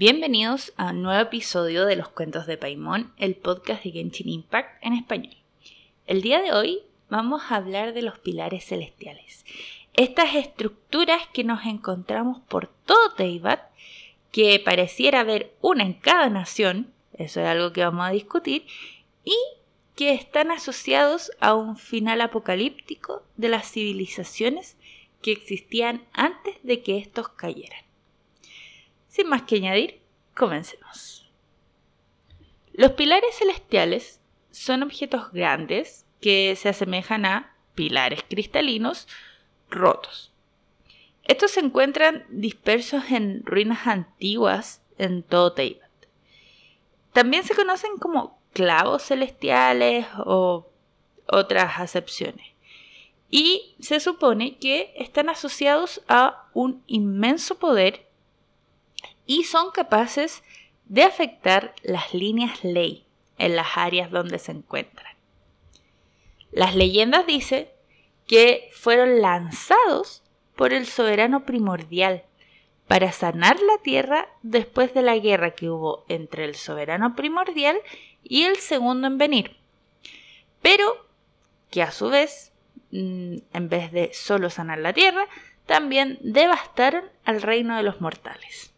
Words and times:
Bienvenidos 0.00 0.72
a 0.78 0.92
un 0.92 1.02
nuevo 1.02 1.20
episodio 1.20 1.84
de 1.84 1.94
Los 1.94 2.08
Cuentos 2.08 2.46
de 2.46 2.56
Paimon, 2.56 3.12
el 3.18 3.34
podcast 3.34 3.84
de 3.84 3.90
Genshin 3.90 4.30
Impact 4.30 4.82
en 4.82 4.94
español. 4.94 5.36
El 6.06 6.22
día 6.22 6.40
de 6.40 6.54
hoy 6.54 6.80
vamos 7.10 7.42
a 7.42 7.56
hablar 7.56 7.92
de 7.92 8.00
los 8.00 8.18
pilares 8.18 8.64
celestiales. 8.64 9.44
Estas 9.92 10.36
estructuras 10.36 11.20
que 11.34 11.44
nos 11.44 11.66
encontramos 11.66 12.40
por 12.48 12.68
todo 12.86 13.12
Teyvat, 13.12 13.60
que 14.32 14.58
pareciera 14.58 15.20
haber 15.20 15.52
una 15.60 15.84
en 15.84 15.92
cada 15.92 16.30
nación, 16.30 16.90
eso 17.18 17.42
es 17.42 17.46
algo 17.46 17.74
que 17.74 17.84
vamos 17.84 18.06
a 18.06 18.12
discutir, 18.12 18.64
y 19.22 19.36
que 19.96 20.14
están 20.14 20.50
asociados 20.50 21.30
a 21.40 21.54
un 21.54 21.76
final 21.76 22.22
apocalíptico 22.22 23.22
de 23.36 23.50
las 23.50 23.70
civilizaciones 23.70 24.78
que 25.20 25.32
existían 25.32 26.06
antes 26.14 26.54
de 26.62 26.80
que 26.80 26.96
estos 26.96 27.28
cayeran. 27.28 27.89
Sin 29.10 29.28
más 29.28 29.42
que 29.42 29.56
añadir, 29.56 30.00
comencemos. 30.36 31.28
Los 32.72 32.92
pilares 32.92 33.34
celestiales 33.36 34.20
son 34.52 34.84
objetos 34.84 35.32
grandes 35.32 36.06
que 36.20 36.54
se 36.54 36.68
asemejan 36.68 37.26
a 37.26 37.56
pilares 37.74 38.22
cristalinos 38.28 39.08
rotos. 39.68 40.32
Estos 41.24 41.50
se 41.50 41.60
encuentran 41.60 42.24
dispersos 42.28 43.10
en 43.10 43.44
ruinas 43.44 43.88
antiguas 43.88 44.80
en 44.96 45.24
todo 45.24 45.54
Teyvat. 45.54 45.90
También 47.12 47.42
se 47.42 47.56
conocen 47.56 47.98
como 47.98 48.40
clavos 48.52 49.02
celestiales 49.02 50.06
o 50.24 50.68
otras 51.26 51.80
acepciones. 51.80 52.46
Y 53.28 53.74
se 53.80 53.98
supone 53.98 54.56
que 54.58 54.92
están 54.96 55.28
asociados 55.28 56.00
a 56.06 56.48
un 56.54 56.84
inmenso 56.86 57.58
poder 57.58 58.09
y 59.30 59.44
son 59.44 59.70
capaces 59.70 60.42
de 60.86 61.04
afectar 61.04 61.72
las 61.84 62.12
líneas 62.14 62.64
ley 62.64 63.06
en 63.38 63.54
las 63.54 63.76
áreas 63.76 64.10
donde 64.10 64.40
se 64.40 64.50
encuentran. 64.50 65.14
Las 66.50 66.74
leyendas 66.74 67.28
dicen 67.28 67.68
que 68.26 68.68
fueron 68.72 69.20
lanzados 69.20 70.24
por 70.56 70.72
el 70.72 70.84
soberano 70.84 71.44
primordial 71.44 72.24
para 72.88 73.12
sanar 73.12 73.60
la 73.60 73.78
tierra 73.78 74.26
después 74.42 74.94
de 74.94 75.02
la 75.02 75.16
guerra 75.16 75.52
que 75.52 75.70
hubo 75.70 76.04
entre 76.08 76.44
el 76.44 76.56
soberano 76.56 77.14
primordial 77.14 77.78
y 78.24 78.42
el 78.42 78.56
segundo 78.56 79.06
en 79.06 79.16
venir. 79.16 79.56
Pero 80.60 81.06
que 81.70 81.84
a 81.84 81.92
su 81.92 82.08
vez, 82.08 82.50
mm, 82.90 83.36
en 83.52 83.68
vez 83.68 83.92
de 83.92 84.10
solo 84.12 84.50
sanar 84.50 84.78
la 84.78 84.92
tierra, 84.92 85.28
también 85.66 86.18
devastaron 86.20 87.04
al 87.24 87.42
reino 87.42 87.76
de 87.76 87.84
los 87.84 88.00
mortales. 88.00 88.69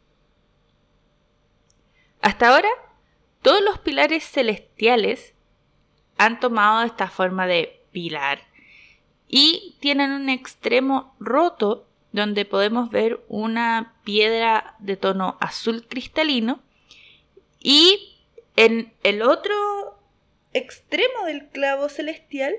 Hasta 2.23 2.49
ahora, 2.49 2.69
todos 3.43 3.61
los 3.63 3.81
pilares 3.81 4.25
celestiales 4.25 5.35
han 6.17 6.39
tomado 6.39 6.85
esta 6.85 7.09
forma 7.09 7.49
de 7.49 7.81
pilar 7.91 8.41
y 9.29 9.75
tienen 9.81 10.13
un 10.13 10.29
extremo 10.29 11.17
roto 11.19 11.85
donde 12.13 12.45
podemos 12.45 12.91
ver 12.91 13.25
una 13.29 13.95
piedra 14.05 14.77
de 14.79 14.97
tono 14.97 15.37
azul 15.41 15.85
cristalino 15.89 16.61
y 17.59 18.17
en 18.55 18.93
el 19.03 19.23
otro 19.23 19.99
extremo 20.53 21.25
del 21.27 21.49
clavo 21.49 21.89
celestial 21.89 22.55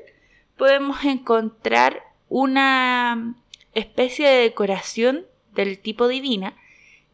podemos 0.58 1.06
encontrar 1.06 2.03
una 2.28 3.36
especie 3.73 4.28
de 4.28 4.41
decoración 4.41 5.25
del 5.53 5.80
tipo 5.80 6.09
divina 6.09 6.53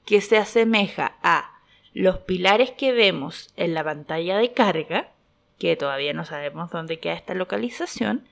que 0.06 0.22
se 0.22 0.38
asemeja 0.38 1.18
a 1.22 1.59
los 1.94 2.20
pilares 2.20 2.72
que 2.72 2.92
vemos 2.92 3.52
en 3.56 3.74
la 3.74 3.84
pantalla 3.84 4.38
de 4.38 4.54
carga, 4.54 5.12
que 5.58 5.76
todavía 5.76 6.14
no 6.14 6.26
sabemos 6.26 6.70
dónde 6.72 7.00
queda 7.00 7.14
esta 7.14 7.34
localización, 7.34 8.28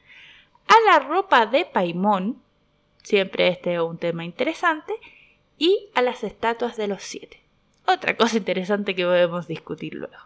a 0.67 0.75
la 0.91 0.99
ropa 0.99 1.45
de 1.45 1.65
Paimón, 1.65 2.41
siempre 3.03 3.47
este 3.47 3.75
es 3.75 3.79
un 3.79 3.97
tema 3.97 4.25
interesante, 4.25 4.93
y 5.57 5.89
a 5.95 6.01
las 6.01 6.23
estatuas 6.23 6.77
de 6.77 6.87
los 6.87 7.03
siete. 7.03 7.41
Otra 7.85 8.15
cosa 8.15 8.37
interesante 8.37 8.95
que 8.95 9.05
podemos 9.05 9.47
discutir 9.47 9.95
luego. 9.95 10.17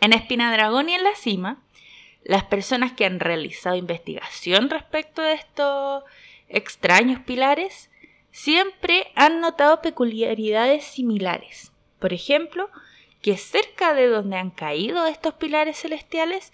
En 0.00 0.12
Espina 0.12 0.52
Dragón 0.52 0.88
y 0.88 0.94
en 0.94 1.04
la 1.04 1.14
cima, 1.14 1.62
las 2.24 2.44
personas 2.44 2.92
que 2.92 3.04
han 3.04 3.20
realizado 3.20 3.76
investigación 3.76 4.70
respecto 4.70 5.22
de 5.22 5.34
estos 5.34 6.04
extraños 6.48 7.20
pilares 7.20 7.90
siempre 8.32 9.12
han 9.14 9.40
notado 9.40 9.80
peculiaridades 9.80 10.84
similares. 10.84 11.70
Por 12.00 12.12
ejemplo, 12.12 12.68
que 13.20 13.36
cerca 13.36 13.94
de 13.94 14.08
donde 14.08 14.36
han 14.36 14.50
caído 14.50 15.06
estos 15.06 15.34
pilares 15.34 15.78
celestiales 15.78 16.52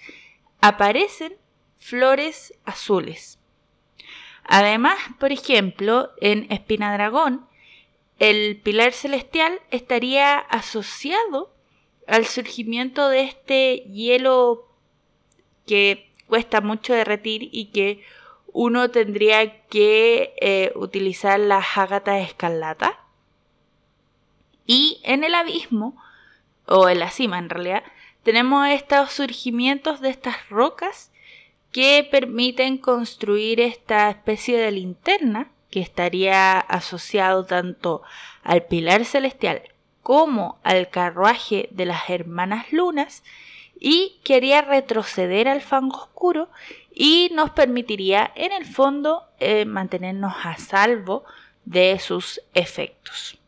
aparecen 0.60 1.34
flores 1.78 2.52
azules. 2.64 3.38
Además, 4.44 4.98
por 5.18 5.32
ejemplo, 5.32 6.10
en 6.20 6.50
Espinadragón, 6.50 7.46
el 8.18 8.60
pilar 8.60 8.92
celestial 8.92 9.60
estaría 9.70 10.38
asociado 10.38 11.54
al 12.06 12.26
surgimiento 12.26 13.08
de 13.08 13.22
este 13.22 13.76
hielo 13.92 14.66
que 15.66 16.10
cuesta 16.26 16.60
mucho 16.60 16.94
derretir 16.94 17.48
y 17.52 17.66
que 17.66 18.02
uno 18.60 18.90
tendría 18.90 19.62
que 19.68 20.34
eh, 20.40 20.72
utilizar 20.74 21.38
la 21.38 21.64
ágata 21.76 22.18
escarlata. 22.18 22.98
Y 24.66 25.00
en 25.04 25.22
el 25.22 25.36
abismo, 25.36 25.96
o 26.66 26.88
en 26.88 26.98
la 26.98 27.12
cima 27.12 27.38
en 27.38 27.50
realidad, 27.50 27.84
tenemos 28.24 28.66
estos 28.66 29.12
surgimientos 29.12 30.00
de 30.00 30.10
estas 30.10 30.48
rocas 30.48 31.12
que 31.70 32.08
permiten 32.10 32.78
construir 32.78 33.60
esta 33.60 34.10
especie 34.10 34.58
de 34.58 34.72
linterna 34.72 35.52
que 35.70 35.78
estaría 35.78 36.58
asociado 36.58 37.46
tanto 37.46 38.02
al 38.42 38.64
pilar 38.64 39.04
celestial 39.04 39.62
como 40.02 40.58
al 40.64 40.90
carruaje 40.90 41.68
de 41.70 41.86
las 41.86 42.10
hermanas 42.10 42.72
lunas 42.72 43.22
y 43.78 44.18
quería 44.24 44.62
retroceder 44.62 45.46
al 45.46 45.60
fango 45.60 45.96
oscuro 45.96 46.48
y 47.00 47.30
nos 47.32 47.50
permitiría 47.50 48.32
en 48.34 48.50
el 48.50 48.66
fondo 48.66 49.22
eh, 49.38 49.64
mantenernos 49.64 50.34
a 50.42 50.56
salvo 50.58 51.24
de 51.64 51.96
sus 52.00 52.40
efectos. 52.54 53.38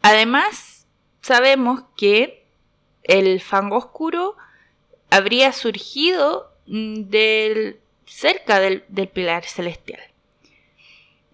Además, 0.00 0.86
sabemos 1.20 1.82
que 1.94 2.46
el 3.02 3.42
fango 3.42 3.76
oscuro 3.76 4.34
habría 5.10 5.52
surgido 5.52 6.50
mm, 6.68 7.02
del, 7.10 7.80
cerca 8.06 8.58
del, 8.58 8.84
del 8.88 9.08
pilar 9.08 9.44
celestial. 9.44 10.00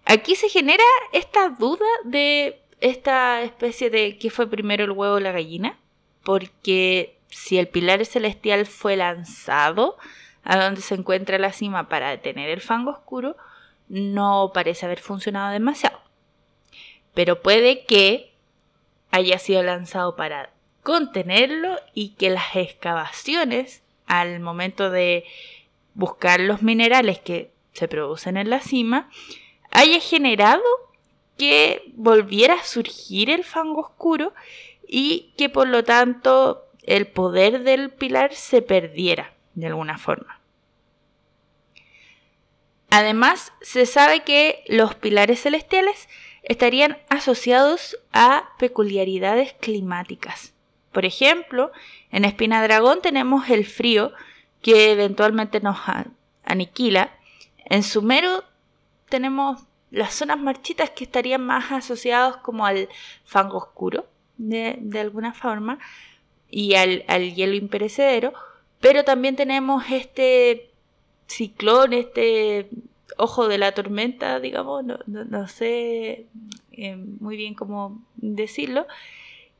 Aquí 0.03 0.35
se 0.35 0.49
genera 0.49 0.83
esta 1.13 1.47
duda 1.47 1.87
de 2.03 2.59
esta 2.81 3.41
especie 3.41 3.89
de 3.89 4.17
qué 4.17 4.29
fue 4.29 4.49
primero 4.49 4.83
el 4.83 4.91
huevo 4.91 5.15
o 5.15 5.19
la 5.21 5.31
gallina, 5.31 5.79
porque 6.23 7.20
si 7.31 7.57
el 7.57 7.67
pilar 7.67 8.05
celestial 8.05 8.65
fue 8.65 8.95
lanzado 8.95 9.97
a 10.43 10.57
donde 10.57 10.81
se 10.81 10.95
encuentra 10.95 11.39
la 11.39 11.53
cima 11.53 11.89
para 11.89 12.09
detener 12.09 12.49
el 12.49 12.61
fango 12.61 12.91
oscuro, 12.91 13.35
no 13.89 14.51
parece 14.53 14.85
haber 14.85 14.99
funcionado 14.99 15.51
demasiado. 15.51 15.99
Pero 17.13 17.41
puede 17.41 17.85
que 17.85 18.33
haya 19.11 19.39
sido 19.39 19.63
lanzado 19.63 20.15
para 20.15 20.51
contenerlo 20.83 21.77
y 21.93 22.09
que 22.09 22.29
las 22.29 22.55
excavaciones 22.55 23.83
al 24.07 24.39
momento 24.39 24.89
de 24.89 25.25
buscar 25.93 26.39
los 26.39 26.61
minerales 26.61 27.19
que 27.19 27.51
se 27.73 27.87
producen 27.87 28.37
en 28.37 28.49
la 28.49 28.59
cima 28.59 29.09
haya 29.71 29.99
generado 29.99 30.63
que 31.37 31.83
volviera 31.93 32.55
a 32.55 32.63
surgir 32.63 33.29
el 33.29 33.43
fango 33.43 33.81
oscuro 33.81 34.33
y 34.87 35.33
que 35.37 35.49
por 35.49 35.67
lo 35.67 35.83
tanto 35.83 36.65
el 36.83 37.07
poder 37.07 37.63
del 37.63 37.89
pilar 37.89 38.33
se 38.33 38.61
perdiera 38.61 39.33
de 39.53 39.67
alguna 39.67 39.97
forma. 39.97 40.39
Además, 42.89 43.53
se 43.61 43.85
sabe 43.85 44.23
que 44.23 44.63
los 44.67 44.95
pilares 44.95 45.41
celestiales 45.41 46.09
estarían 46.43 46.97
asociados 47.09 47.97
a 48.11 48.49
peculiaridades 48.59 49.53
climáticas. 49.53 50.53
Por 50.91 51.05
ejemplo, 51.05 51.71
en 52.11 52.25
Espina 52.25 52.61
Dragón 52.61 53.01
tenemos 53.01 53.49
el 53.49 53.65
frío 53.65 54.11
que 54.61 54.91
eventualmente 54.91 55.61
nos 55.61 55.77
aniquila. 56.43 57.11
En 57.63 57.83
Sumero 57.83 58.43
tenemos 59.07 59.63
las 59.89 60.13
zonas 60.13 60.39
marchitas 60.39 60.89
que 60.89 61.05
estarían 61.05 61.45
más 61.45 61.71
asociados 61.71 62.37
como 62.37 62.65
al 62.65 62.89
fango 63.23 63.57
oscuro, 63.57 64.05
de, 64.37 64.77
de 64.79 64.99
alguna 64.99 65.33
forma 65.33 65.79
y 66.51 66.75
al, 66.75 67.33
hielo 67.33 67.55
imperecedero, 67.55 68.33
pero 68.79 69.03
también 69.03 69.35
tenemos 69.35 69.85
este 69.89 70.69
ciclón, 71.27 71.93
este 71.93 72.69
ojo 73.17 73.47
de 73.47 73.57
la 73.57 73.71
tormenta, 73.73 74.39
digamos, 74.39 74.83
no, 75.07 75.47
sé 75.47 76.25
eh, 76.73 76.95
muy 76.95 77.37
bien 77.37 77.53
cómo 77.53 78.03
decirlo, 78.15 78.85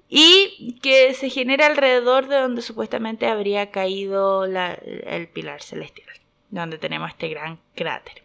y 0.09 0.77
que 0.81 1.13
se 1.13 1.29
genera 1.29 1.67
alrededor 1.67 2.27
de 2.27 2.35
donde 2.35 2.61
supuestamente 2.61 3.27
habría 3.27 3.71
caído 3.71 4.43
el 4.43 5.27
pilar 5.29 5.61
celestial, 5.61 6.09
donde 6.49 6.77
tenemos 6.77 7.09
este 7.09 7.29
gran 7.29 7.59
cráter. 7.75 8.23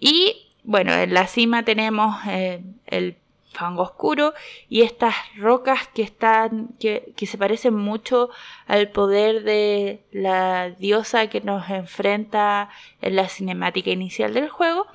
Y 0.00 0.48
bueno, 0.64 0.92
en 0.92 1.14
la 1.14 1.28
cima 1.28 1.64
tenemos 1.64 2.16
eh, 2.26 2.62
el 2.86 3.16
fango 3.50 3.82
oscuro 3.82 4.32
y 4.68 4.82
estas 4.82 5.14
rocas 5.36 5.88
que 5.88 6.02
están 6.02 6.68
que, 6.78 7.12
se 7.26 7.38
parecen 7.38 7.74
mucho 7.74 8.30
al 8.66 8.90
poder 8.90 9.42
de 9.42 10.00
la 10.12 10.70
diosa 10.70 11.28
que 11.28 11.40
nos 11.40 11.68
enfrenta 11.68 12.70
en 13.00 13.16
la 13.16 13.28
cinemática 13.28 13.90
inicial 13.90 14.34
del 14.34 14.48
juego. 14.48 14.86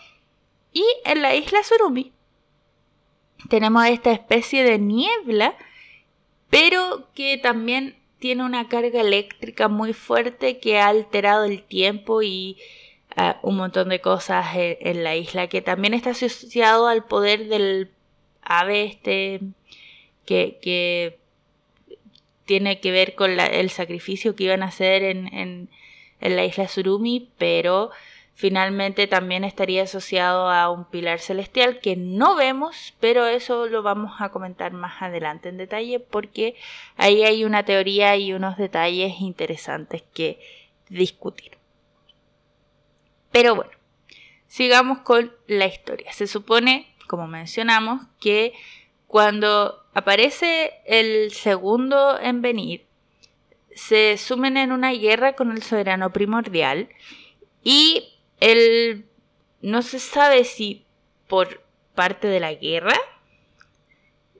Y 0.74 0.84
en 1.06 1.22
la 1.22 1.36
isla 1.36 1.64
Surumi 1.64 2.12
tenemos 3.50 3.86
esta 3.86 4.12
especie 4.12 4.64
de 4.64 4.80
niebla 4.80 5.56
pero 6.50 7.10
que 7.14 7.38
también 7.38 7.98
tiene 8.20 8.44
una 8.44 8.70
carga 8.70 9.02
eléctrica 9.02 9.68
muy 9.68 9.94
fuerte 9.94 10.60
que 10.60 10.80
ha 10.80 10.88
alterado 10.88 11.44
el 11.44 11.64
tiempo 11.64 12.22
y 12.22 12.58
uh, 13.18 13.48
un 13.48 13.58
montón 13.58 13.90
de 13.90 14.00
cosas 14.00 14.46
en, 14.56 15.04
la 15.04 15.16
isla 15.16 15.48
que 15.48 15.62
también 15.62 15.94
está 15.94 16.12
asociado 16.12 16.88
al 16.88 17.04
poder 17.04 17.48
del 17.50 17.92
ave 18.46 18.84
este 18.86 19.42
que, 20.26 21.20
tiene 22.46 22.80
que 22.80 22.92
ver 22.92 23.16
con 23.16 23.40
el 23.40 23.70
sacrificio 23.70 24.36
que 24.36 24.44
iban 24.44 24.62
a 24.64 24.68
hacer 24.68 25.04
en, 25.04 25.34
en, 25.34 25.70
la 26.20 26.46
isla 26.46 26.68
Surumi, 26.68 27.30
pero 27.38 27.92
finalmente 28.34 29.08
también 29.08 29.44
estaría 29.44 29.84
asociado 29.84 30.50
a 30.50 30.70
un 30.70 30.86
pilar 30.86 31.20
celestial 31.20 31.80
que 31.80 31.96
no 31.96 32.36
vemos, 32.36 32.94
pero 33.00 33.26
eso 33.26 33.68
lo 33.68 33.82
vamos 33.82 34.20
a 34.20 34.30
comentar 34.30 34.74
más 34.74 35.02
adelante 35.02 35.50
en 35.50 35.58
detalle 35.58 36.00
porque 36.00 36.56
ahí 36.98 37.24
hay 37.24 37.46
una 37.46 37.64
teoría 37.64 38.16
y 38.16 38.34
unos 38.34 38.58
detalles 38.58 39.22
interesantes 39.22 40.04
que 40.14 40.40
discutir. 40.90 41.58
Pero 43.32 43.56
bueno, 43.56 43.72
sigamos 44.48 45.00
con 45.00 45.34
la 45.48 45.66
historia. 45.66 46.12
Se 46.14 46.28
supone 46.28 46.95
como 47.08 47.28
mencionamos, 47.28 48.02
que 48.20 48.54
cuando 49.08 49.84
aparece 49.94 50.74
el 50.86 51.32
segundo 51.32 52.20
en 52.20 52.42
venir, 52.42 52.86
se 53.76 54.18
sumen 54.18 54.58
en 54.58 54.72
una 54.72 54.92
guerra 54.92 55.34
con 55.34 55.52
el 55.52 55.62
soberano 55.62 56.12
primordial 56.12 56.90
y 57.64 58.16
no 59.62 59.82
se 59.82 60.00
sabe 60.00 60.44
si 60.44 60.86
por 61.28 61.62
parte 61.94 62.28
de 62.28 62.40
la 62.40 62.54
guerra, 62.54 62.96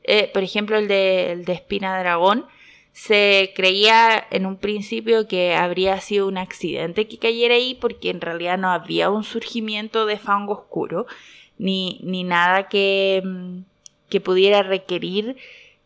eh, 0.04 0.30
por 0.34 0.44
ejemplo 0.44 0.78
el 0.78 0.88
de, 0.88 1.32
el 1.32 1.46
de 1.46 1.54
Espina 1.54 2.00
Dragón, 2.00 2.46
se 2.92 3.52
creía 3.56 4.26
en 4.32 4.46
un 4.46 4.58
principio 4.58 5.28
que 5.28 5.54
habría 5.54 6.00
sido 6.00 6.28
un 6.28 6.38
accidente 6.38 7.08
que 7.08 7.18
cayera 7.18 7.56
ahí 7.56 7.76
porque 7.76 8.10
en 8.10 8.22
realidad 8.22 8.58
no 8.58 8.72
había 8.72 9.10
un 9.10 9.26
surgimiento 9.26 10.06
de 10.06 10.18
fango 10.18 10.54
oscuro, 10.54 11.06
ni, 11.58 12.00
ni 12.04 12.24
nada 12.24 12.68
que, 12.68 13.22
mm, 13.24 13.60
que 14.10 14.22
pudiera 14.22 14.64
requerir 14.64 15.38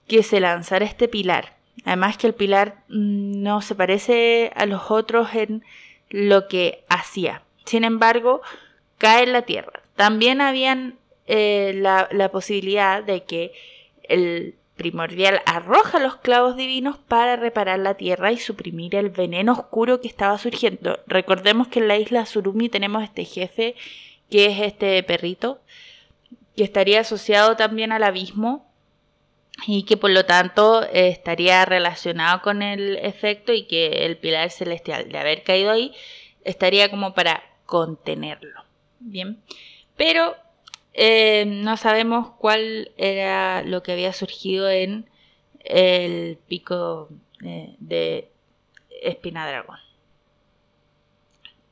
que 0.07 0.23
se 0.23 0.39
lanzara 0.39 0.85
este 0.85 1.07
pilar. 1.07 1.55
Además 1.85 2.17
que 2.17 2.27
el 2.27 2.33
pilar 2.33 2.83
mm, 2.89 3.41
no 3.41 3.61
se 3.61 3.75
parece 3.75 4.51
a 4.55 4.65
los 4.65 4.91
otros 4.91 5.33
en 5.33 5.63
lo 6.09 6.47
que 6.47 6.83
hacía. 6.89 7.43
Sin 7.65 7.83
embargo, 7.83 8.41
cae 8.97 9.23
en 9.23 9.33
la 9.33 9.43
tierra. 9.43 9.81
También 9.95 10.41
habían 10.41 10.95
eh, 11.27 11.73
la, 11.75 12.09
la, 12.11 12.31
posibilidad 12.31 13.03
de 13.03 13.23
que 13.23 13.53
el 14.03 14.55
primordial 14.75 15.41
arroja 15.45 15.99
los 15.99 16.15
clavos 16.15 16.55
divinos 16.55 16.97
para 16.97 17.35
reparar 17.35 17.79
la 17.79 17.95
tierra 17.95 18.31
y 18.31 18.37
suprimir 18.37 18.95
el 18.95 19.09
veneno 19.09 19.51
oscuro 19.51 20.01
que 20.01 20.07
estaba 20.07 20.37
surgiendo. 20.37 20.99
Recordemos 21.05 21.67
que 21.67 21.79
en 21.79 21.87
la 21.87 21.97
isla 21.97 22.25
Surumi 22.25 22.69
tenemos 22.69 23.03
este 23.03 23.25
jefe 23.25 23.75
que 24.29 24.47
es 24.47 24.59
este 24.61 25.01
perrito, 25.03 25.61
que 26.55 26.63
estaría 26.63 27.01
asociado 27.01 27.55
también 27.55 27.91
al 27.91 28.03
abismo 28.03 28.69
y 29.65 29.83
que 29.83 29.97
por 29.97 30.11
lo 30.11 30.25
tanto 30.25 30.83
estaría 30.83 31.65
relacionado 31.65 32.41
con 32.41 32.61
el 32.61 32.97
efecto 32.97 33.53
y 33.53 33.63
que 33.63 34.05
el 34.05 34.17
pilar 34.17 34.51
celestial 34.51 35.09
de 35.09 35.17
haber 35.17 35.43
caído 35.43 35.71
ahí 35.71 35.93
estaría 36.43 36.89
como 36.89 37.13
para 37.13 37.43
contenerlo. 37.65 38.63
Bien, 38.99 39.41
pero 39.95 40.35
eh, 40.93 41.45
no 41.45 41.77
sabemos 41.77 42.31
cuál 42.37 42.91
era 42.97 43.63
lo 43.63 43.83
que 43.83 43.93
había 43.93 44.13
surgido 44.13 44.69
en 44.69 45.09
el 45.63 46.37
pico 46.47 47.09
eh, 47.43 47.75
de 47.79 48.29
Espina 49.01 49.47
Dragón. 49.47 49.79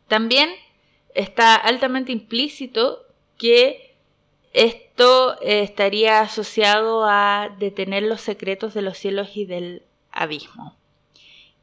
También 0.07 0.49
está 1.13 1.55
altamente 1.55 2.11
implícito 2.11 3.05
que 3.37 3.95
esto 4.53 5.39
estaría 5.41 6.21
asociado 6.21 7.05
a 7.05 7.55
detener 7.59 8.03
los 8.03 8.21
secretos 8.21 8.73
de 8.73 8.81
los 8.81 8.97
cielos 8.97 9.35
y 9.35 9.45
del 9.45 9.83
abismo 10.11 10.75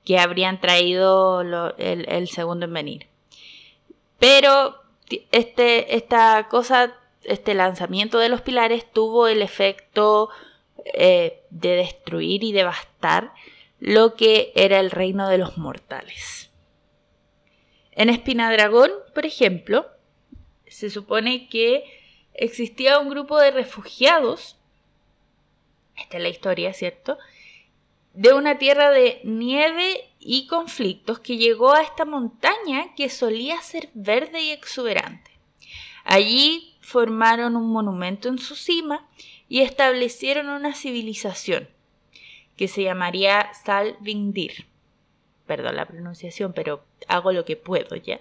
que 0.04 0.18
habrían 0.18 0.60
traído 0.60 1.40
el, 1.78 2.28
segundo 2.28 2.66
en 2.66 2.74
venir. 2.74 3.06
Pero 4.18 4.76
este, 5.32 5.96
esta 5.96 6.46
cosa, 6.48 6.94
este 7.24 7.54
lanzamiento 7.54 8.18
de 8.18 8.28
los 8.28 8.42
pilares 8.42 8.90
tuvo 8.92 9.28
el 9.28 9.42
efecto 9.42 10.28
eh, 10.84 11.42
de 11.50 11.76
destruir 11.76 12.44
y 12.44 12.52
devastar 12.52 13.32
lo 13.80 14.14
que 14.14 14.52
era 14.54 14.78
el 14.78 14.90
reino 14.90 15.28
de 15.28 15.38
los 15.38 15.56
mortales. 15.56 16.50
En 17.96 18.08
Espinadragón, 18.08 18.90
por 19.14 19.24
ejemplo, 19.24 19.86
se 20.66 20.90
supone 20.90 21.48
que 21.48 21.84
existía 22.34 22.98
un 22.98 23.08
grupo 23.08 23.38
de 23.38 23.52
refugiados, 23.52 24.56
esta 25.96 26.16
es 26.16 26.22
la 26.22 26.28
historia, 26.28 26.72
¿cierto? 26.72 27.18
De 28.12 28.32
una 28.32 28.58
tierra 28.58 28.90
de 28.90 29.20
nieve 29.22 30.08
y 30.18 30.46
conflictos 30.48 31.20
que 31.20 31.36
llegó 31.36 31.72
a 31.72 31.82
esta 31.82 32.04
montaña 32.04 32.94
que 32.96 33.08
solía 33.08 33.60
ser 33.62 33.90
verde 33.94 34.42
y 34.42 34.50
exuberante. 34.50 35.30
Allí 36.04 36.76
formaron 36.80 37.56
un 37.56 37.70
monumento 37.70 38.28
en 38.28 38.38
su 38.38 38.56
cima 38.56 39.08
y 39.48 39.60
establecieron 39.60 40.48
una 40.48 40.74
civilización 40.74 41.68
que 42.56 42.68
se 42.68 42.82
llamaría 42.82 43.52
Salvindir 43.64 44.66
perdón 45.46 45.76
la 45.76 45.86
pronunciación, 45.86 46.52
pero 46.52 46.84
hago 47.08 47.32
lo 47.32 47.44
que 47.44 47.56
puedo 47.56 47.96
ya. 47.96 48.20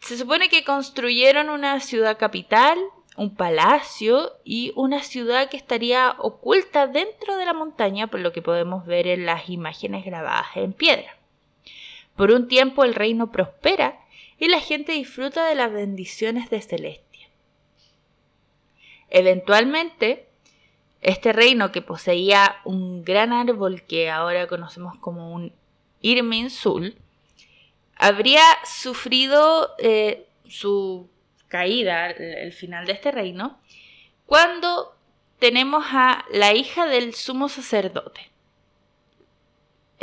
Se 0.00 0.18
supone 0.18 0.48
que 0.48 0.64
construyeron 0.64 1.48
una 1.48 1.78
ciudad 1.80 2.18
capital, 2.18 2.78
un 3.16 3.34
palacio 3.34 4.32
y 4.44 4.72
una 4.74 5.02
ciudad 5.02 5.48
que 5.48 5.56
estaría 5.56 6.16
oculta 6.18 6.86
dentro 6.86 7.36
de 7.36 7.44
la 7.44 7.52
montaña, 7.52 8.08
por 8.08 8.20
lo 8.20 8.32
que 8.32 8.42
podemos 8.42 8.86
ver 8.86 9.06
en 9.06 9.26
las 9.26 9.48
imágenes 9.48 10.04
grabadas 10.04 10.48
en 10.56 10.72
piedra. 10.72 11.16
Por 12.16 12.32
un 12.32 12.48
tiempo 12.48 12.84
el 12.84 12.94
reino 12.94 13.30
prospera 13.30 14.00
y 14.38 14.48
la 14.48 14.60
gente 14.60 14.92
disfruta 14.92 15.46
de 15.46 15.54
las 15.54 15.72
bendiciones 15.72 16.50
de 16.50 16.60
Celestia. 16.60 17.28
Eventualmente, 19.08 20.26
este 21.00 21.32
reino 21.32 21.70
que 21.70 21.82
poseía 21.82 22.56
un 22.64 23.04
gran 23.04 23.32
árbol 23.32 23.82
que 23.82 24.10
ahora 24.10 24.46
conocemos 24.46 24.96
como 24.98 25.32
un 25.32 25.52
Irminsul, 26.02 26.96
habría 27.96 28.42
sufrido 28.64 29.70
eh, 29.78 30.26
su 30.46 31.08
caída, 31.48 32.10
el 32.10 32.52
final 32.52 32.86
de 32.86 32.92
este 32.92 33.10
reino, 33.10 33.58
cuando 34.26 34.96
tenemos 35.38 35.84
a 35.90 36.24
la 36.30 36.52
hija 36.52 36.86
del 36.86 37.14
sumo 37.14 37.48
sacerdote. 37.48 38.32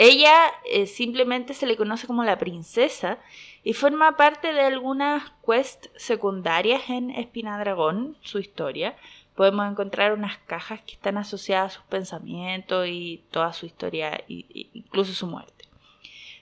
Ella 0.02 0.54
eh, 0.66 0.86
simplemente 0.86 1.54
se 1.54 1.68
le 1.68 1.76
conoce 1.76 2.08
como 2.08 2.24
la 2.24 2.38
princesa 2.38 3.20
y 3.66 3.74
forma 3.74 4.16
parte 4.16 4.54
de 4.54 4.62
algunas 4.62 5.34
quests 5.46 5.90
secundarias 5.98 6.90
en 6.90 7.10
Espinadragón, 7.12 8.16
su 8.22 8.40
historia. 8.40 8.96
Podemos 9.36 9.70
encontrar 9.70 10.14
unas 10.14 10.38
cajas 10.38 10.82
que 10.84 10.94
están 10.94 11.18
asociadas 11.18 11.74
a 11.74 11.76
sus 11.76 11.86
pensamientos 11.88 12.88
y 12.88 13.26
toda 13.30 13.52
su 13.52 13.66
historia, 13.66 14.24
incluso 14.28 15.14
su 15.14 15.28
muerte. 15.28 15.59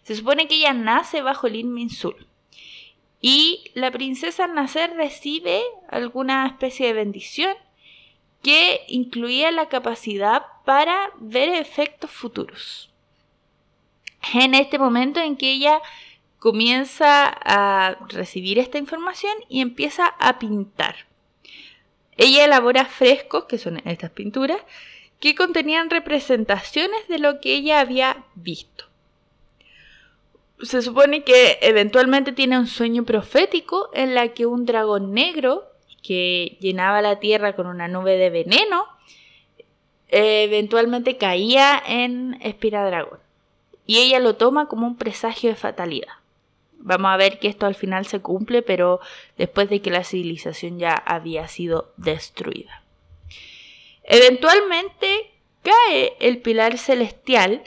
Se 0.07 0.15
supone 0.15 0.47
que 0.47 0.55
ella 0.55 0.71
nace 0.71 1.21
bajo 1.21 1.47
el 1.47 1.57
Inminsul. 1.57 2.27
Y 3.19 3.71
la 3.73 3.91
princesa 3.91 4.45
al 4.45 4.53
nacer 4.53 4.93
recibe 4.95 5.61
alguna 5.89 6.47
especie 6.47 6.87
de 6.87 6.93
bendición 6.93 7.53
que 8.41 8.85
incluía 8.87 9.51
la 9.51 9.67
capacidad 9.67 10.43
para 10.63 11.11
ver 11.19 11.49
efectos 11.49 12.09
futuros. 12.09 12.89
En 14.33 14.55
este 14.55 14.79
momento 14.79 15.19
en 15.19 15.35
que 15.35 15.51
ella 15.51 15.81
comienza 16.39 17.25
a 17.27 17.97
recibir 18.07 18.59
esta 18.59 18.77
información 18.77 19.33
y 19.49 19.59
empieza 19.59 20.07
a 20.07 20.39
pintar. 20.39 20.95
Ella 22.15 22.45
elabora 22.45 22.85
frescos, 22.85 23.43
que 23.43 23.57
son 23.57 23.81
estas 23.83 24.11
pinturas, 24.11 24.61
que 25.19 25.35
contenían 25.35 25.89
representaciones 25.89 27.09
de 27.09 27.19
lo 27.19 27.41
que 27.41 27.55
ella 27.55 27.81
había 27.81 28.23
visto. 28.35 28.86
Se 30.61 30.81
supone 30.81 31.23
que 31.23 31.59
eventualmente 31.61 32.31
tiene 32.31 32.57
un 32.57 32.67
sueño 32.67 33.03
profético 33.03 33.89
en 33.93 34.15
la 34.15 34.29
que 34.29 34.45
un 34.45 34.65
dragón 34.65 35.13
negro 35.13 35.65
que 36.01 36.57
llenaba 36.59 37.01
la 37.01 37.19
tierra 37.19 37.55
con 37.55 37.67
una 37.67 37.87
nube 37.87 38.17
de 38.17 38.29
veneno 38.29 38.85
eventualmente 40.09 41.17
caía 41.17 41.81
en 41.85 42.39
Espiradragón. 42.41 43.19
Y 43.85 43.99
ella 43.99 44.19
lo 44.19 44.35
toma 44.35 44.67
como 44.67 44.87
un 44.87 44.97
presagio 44.97 45.49
de 45.49 45.55
fatalidad. 45.55 46.13
Vamos 46.79 47.11
a 47.11 47.17
ver 47.17 47.39
que 47.39 47.47
esto 47.47 47.65
al 47.65 47.75
final 47.75 48.05
se 48.05 48.19
cumple, 48.19 48.61
pero 48.61 48.99
después 49.37 49.69
de 49.69 49.81
que 49.81 49.91
la 49.91 50.03
civilización 50.03 50.79
ya 50.79 50.93
había 50.93 51.47
sido 51.47 51.91
destruida. 51.97 52.83
Eventualmente 54.03 55.31
cae 55.63 56.13
el 56.19 56.37
pilar 56.39 56.77
celestial 56.77 57.63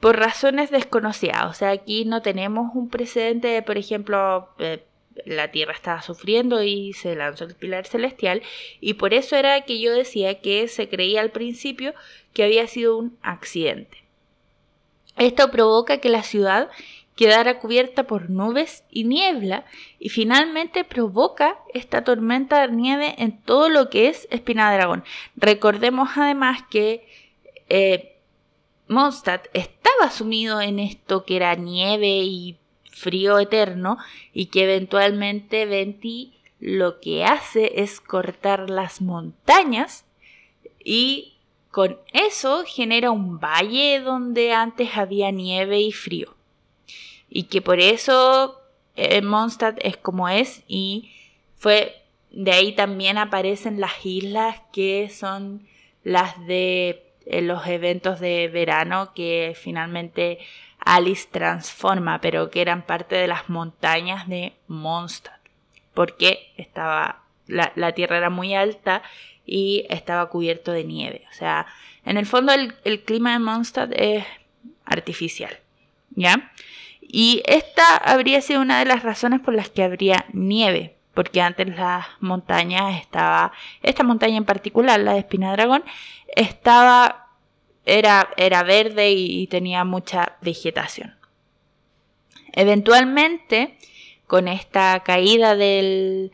por 0.00 0.18
razones 0.18 0.70
desconocidas. 0.70 1.44
O 1.44 1.52
sea, 1.52 1.70
aquí 1.70 2.04
no 2.04 2.22
tenemos 2.22 2.74
un 2.74 2.88
precedente 2.88 3.48
de, 3.48 3.62
por 3.62 3.78
ejemplo, 3.78 4.48
eh, 4.58 4.82
la 5.26 5.50
Tierra 5.50 5.72
estaba 5.72 6.02
sufriendo 6.02 6.62
y 6.62 6.94
se 6.94 7.14
lanzó 7.14 7.44
el 7.44 7.54
pilar 7.54 7.86
celestial. 7.86 8.42
Y 8.80 8.94
por 8.94 9.14
eso 9.14 9.36
era 9.36 9.60
que 9.62 9.78
yo 9.78 9.92
decía 9.92 10.40
que 10.40 10.68
se 10.68 10.88
creía 10.88 11.20
al 11.20 11.30
principio 11.30 11.94
que 12.32 12.44
había 12.44 12.66
sido 12.66 12.96
un 12.96 13.18
accidente. 13.22 13.98
Esto 15.16 15.50
provoca 15.50 15.98
que 15.98 16.08
la 16.08 16.22
ciudad 16.22 16.70
quedara 17.14 17.58
cubierta 17.58 18.04
por 18.04 18.30
nubes 18.30 18.84
y 18.90 19.04
niebla 19.04 19.66
y 19.98 20.08
finalmente 20.08 20.84
provoca 20.84 21.58
esta 21.74 22.02
tormenta 22.02 22.66
de 22.66 22.74
nieve 22.74 23.14
en 23.18 23.38
todo 23.42 23.68
lo 23.68 23.90
que 23.90 24.08
es 24.08 24.26
Espina 24.30 24.70
de 24.70 24.78
Dragón. 24.78 25.04
Recordemos 25.36 26.08
además 26.16 26.62
que 26.70 27.06
eh, 27.68 28.16
Mondstadt 28.90 29.46
estaba 29.52 30.10
sumido 30.10 30.60
en 30.60 30.80
esto 30.80 31.24
que 31.24 31.36
era 31.36 31.54
nieve 31.54 32.08
y 32.24 32.58
frío 32.90 33.38
eterno 33.38 33.98
y 34.32 34.46
que 34.46 34.64
eventualmente 34.64 35.64
Venti 35.64 36.34
lo 36.58 36.98
que 36.98 37.24
hace 37.24 37.82
es 37.82 38.00
cortar 38.00 38.68
las 38.68 39.00
montañas 39.00 40.04
y 40.84 41.34
con 41.70 41.98
eso 42.12 42.64
genera 42.66 43.12
un 43.12 43.38
valle 43.38 44.00
donde 44.00 44.52
antes 44.52 44.96
había 44.96 45.30
nieve 45.30 45.80
y 45.80 45.92
frío. 45.92 46.34
Y 47.28 47.44
que 47.44 47.62
por 47.62 47.78
eso 47.78 48.60
eh, 48.96 49.22
Mondstadt 49.22 49.78
es 49.82 49.98
como 49.98 50.28
es 50.28 50.64
y 50.66 51.12
fue 51.56 52.02
de 52.32 52.50
ahí 52.50 52.72
también 52.72 53.18
aparecen 53.18 53.78
las 53.78 54.04
islas 54.04 54.60
que 54.72 55.08
son 55.10 55.64
las 56.02 56.44
de 56.48 57.09
eh, 57.30 57.42
los 57.42 57.66
eventos 57.66 58.20
de 58.20 58.48
verano 58.48 59.12
que 59.14 59.56
finalmente 59.56 60.38
Alice 60.78 61.28
transforma, 61.30 62.20
pero 62.20 62.50
que 62.50 62.60
eran 62.60 62.82
parte 62.82 63.16
de 63.16 63.26
las 63.26 63.48
montañas 63.48 64.28
de 64.28 64.54
Mondstadt, 64.66 65.40
porque 65.94 66.52
estaba 66.56 67.22
la, 67.46 67.72
la, 67.76 67.92
tierra 67.92 68.16
era 68.16 68.30
muy 68.30 68.54
alta 68.54 69.02
y 69.44 69.86
estaba 69.90 70.28
cubierto 70.28 70.72
de 70.72 70.84
nieve. 70.84 71.24
O 71.30 71.34
sea, 71.34 71.66
en 72.04 72.16
el 72.16 72.26
fondo 72.26 72.52
el, 72.52 72.74
el 72.84 73.02
clima 73.02 73.32
de 73.32 73.40
Mondstadt 73.40 73.92
es 73.94 74.24
artificial, 74.84 75.58
¿ya? 76.10 76.52
Y 77.00 77.42
esta 77.46 77.96
habría 77.96 78.40
sido 78.40 78.60
una 78.60 78.78
de 78.78 78.84
las 78.84 79.02
razones 79.02 79.40
por 79.40 79.54
las 79.54 79.68
que 79.68 79.82
habría 79.82 80.26
nieve, 80.32 80.96
porque 81.14 81.40
antes 81.40 81.68
las 81.76 82.06
montañas 82.20 83.00
estaba, 83.00 83.52
esta 83.82 84.04
montaña 84.04 84.36
en 84.36 84.44
particular, 84.44 85.00
la 85.00 85.14
de 85.14 85.20
Espina 85.20 85.52
Dragón, 85.52 85.84
estaba, 86.36 87.28
era, 87.84 88.30
era 88.36 88.62
verde 88.62 89.10
y, 89.10 89.46
tenía 89.48 89.84
mucha 89.84 90.36
vegetación. 90.40 91.16
Eventualmente, 92.52 93.76
con 94.26 94.48
esta 94.48 95.00
caída 95.00 95.56
del, 95.56 96.32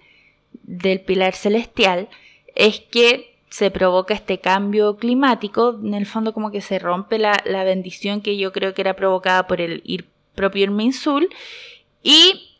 del 0.62 1.00
pilar 1.00 1.34
celestial, 1.34 2.08
es 2.54 2.80
que 2.80 3.34
se 3.48 3.70
provoca 3.70 4.12
este 4.12 4.40
cambio 4.40 4.96
climático, 4.96 5.78
en 5.82 5.94
el 5.94 6.04
fondo 6.04 6.34
como 6.34 6.50
que 6.50 6.60
se 6.60 6.78
rompe 6.78 7.18
la, 7.18 7.42
la 7.46 7.64
bendición 7.64 8.20
que 8.20 8.36
yo 8.36 8.52
creo 8.52 8.74
que 8.74 8.82
era 8.82 8.96
provocada 8.96 9.46
por 9.46 9.60
el 9.60 9.82
propio 10.34 10.64
en 10.64 10.76
Minsul. 10.76 11.30
Y 12.02 12.55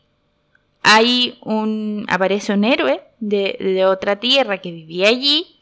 ahí 0.87 1.37
un, 1.41 2.05
aparece 2.07 2.53
un 2.53 2.63
héroe 2.63 3.03
de, 3.19 3.85
otra 3.85 4.21
tierra 4.21 4.59
que 4.59 4.71
vivía 4.71 5.09
allí 5.09 5.59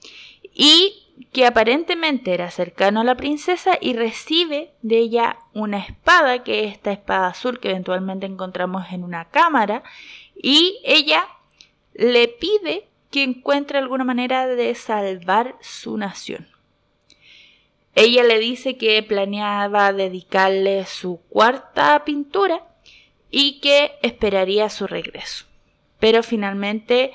y 0.53 1.01
que 1.32 1.48
aparentemente 1.48 2.34
era 2.34 2.51
cercano 2.51 3.01
a 3.01 3.03
la 3.03 3.15
princesa 3.15 3.77
y 3.82 3.94
recibe 3.94 4.74
de 4.84 5.00
ella 5.00 5.38
una 5.53 5.79
espada, 5.79 6.44
que 6.44 6.65
es 6.65 6.74
esta 6.74 6.91
espada 6.91 7.27
azul 7.27 7.60
que 7.60 7.72
eventualmente 7.72 8.27
encontramos 8.27 8.86
en 8.91 9.03
una 9.03 9.25
cámara, 9.25 9.84
y 10.36 10.79
ella 10.84 11.27
le 11.94 12.27
pide 12.27 12.88
que 13.10 13.24
encuentre 13.24 13.79
alguna 13.79 14.03
manera 14.03 14.46
de 14.46 14.75
salvar 14.75 15.55
su 15.60 15.98
nación. 15.98 16.48
Ella 17.96 18.24
le 18.24 18.38
dice 18.39 18.77
que 18.77 19.01
planeaba 19.01 19.91
dedicarle 19.91 20.86
su 20.86 21.22
cuarta 21.29 22.03
pintura 22.05 22.75
y 23.38 23.60
que 23.60 24.00
esperaría 24.01 24.70
su 24.70 24.88
regreso. 24.88 25.44
Pero 26.00 26.24
finalmente 26.24 27.12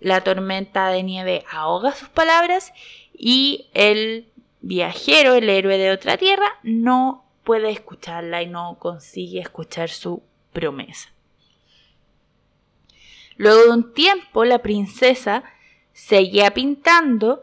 la 0.00 0.24
tormenta 0.24 0.88
de 0.88 1.02
nieve 1.02 1.44
ahoga 1.52 1.92
sus 1.94 2.08
palabras 2.08 2.72
y 3.12 3.66
el 3.74 4.28
viajero, 4.62 5.34
el 5.34 5.50
héroe 5.50 5.76
de 5.76 5.90
otra 5.90 6.16
tierra, 6.16 6.46
no 6.62 7.26
puede 7.44 7.68
escucharla 7.68 8.42
y 8.42 8.46
no 8.46 8.78
consigue 8.78 9.40
escuchar 9.40 9.90
su 9.90 10.22
promesa. 10.54 11.10
Luego 13.36 13.64
de 13.64 13.70
un 13.70 13.92
tiempo, 13.92 14.46
la 14.46 14.60
princesa 14.60 15.44
seguía 15.92 16.54
pintando 16.54 17.42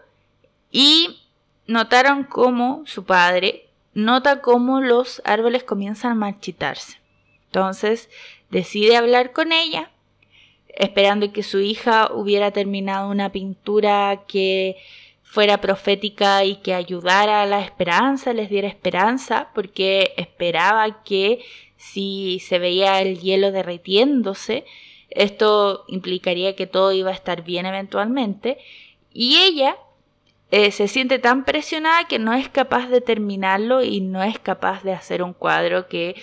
y 0.72 1.22
notaron 1.68 2.24
cómo 2.24 2.82
su 2.88 3.06
padre 3.06 3.70
nota 3.94 4.42
cómo 4.42 4.82
los 4.82 5.22
árboles 5.26 5.64
comienzan 5.64 6.14
a 6.14 6.16
marchitarse. 6.16 7.05
Entonces 7.56 8.10
decide 8.50 8.98
hablar 8.98 9.32
con 9.32 9.54
ella, 9.54 9.90
esperando 10.68 11.32
que 11.32 11.42
su 11.42 11.62
hija 11.62 12.12
hubiera 12.12 12.52
terminado 12.52 13.10
una 13.10 13.32
pintura 13.32 14.24
que 14.28 14.76
fuera 15.24 15.62
profética 15.62 16.44
y 16.44 16.58
que 16.58 16.74
ayudara 16.74 17.42
a 17.42 17.46
la 17.46 17.62
esperanza, 17.62 18.34
les 18.34 18.50
diera 18.50 18.68
esperanza, 18.68 19.52
porque 19.56 20.14
esperaba 20.18 21.02
que 21.06 21.46
si 21.78 22.42
se 22.46 22.60
veía 22.60 23.02
el 23.02 23.22
hielo 23.22 23.54
derritiéndose, 23.54 24.66
esto 25.10 25.86
implicaría 25.88 26.58
que 26.58 26.68
todo 26.68 26.92
iba 26.92 27.12
a 27.12 27.14
estar 27.14 27.46
bien 27.46 27.66
eventualmente. 27.66 28.58
Y 29.14 29.38
ella 29.38 29.78
eh, 30.52 30.72
se 30.72 30.90
siente 30.90 31.20
tan 31.20 31.46
presionada 31.46 32.06
que 32.10 32.20
no 32.20 32.34
es 32.34 32.50
capaz 32.50 32.90
de 32.90 33.00
terminarlo 33.00 33.82
y 33.82 34.02
no 34.02 34.24
es 34.24 34.40
capaz 34.40 34.84
de 34.84 34.92
hacer 34.92 35.24
un 35.24 35.32
cuadro 35.32 35.88
que 35.88 36.16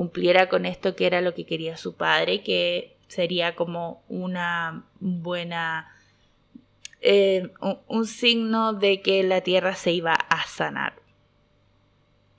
cumpliera 0.00 0.48
con 0.48 0.64
esto 0.64 0.96
que 0.96 1.04
era 1.04 1.20
lo 1.20 1.34
que 1.34 1.44
quería 1.44 1.76
su 1.76 1.94
padre, 1.94 2.42
que 2.42 2.96
sería 3.08 3.54
como 3.54 4.02
una 4.08 4.86
buena... 4.98 5.94
Eh, 7.02 7.50
un, 7.86 8.06
signo 8.06 8.72
de 8.72 9.02
que 9.02 9.22
la 9.24 9.42
tierra 9.42 9.74
se 9.74 9.92
iba 9.92 10.14
a 10.14 10.46
sanar. 10.46 10.94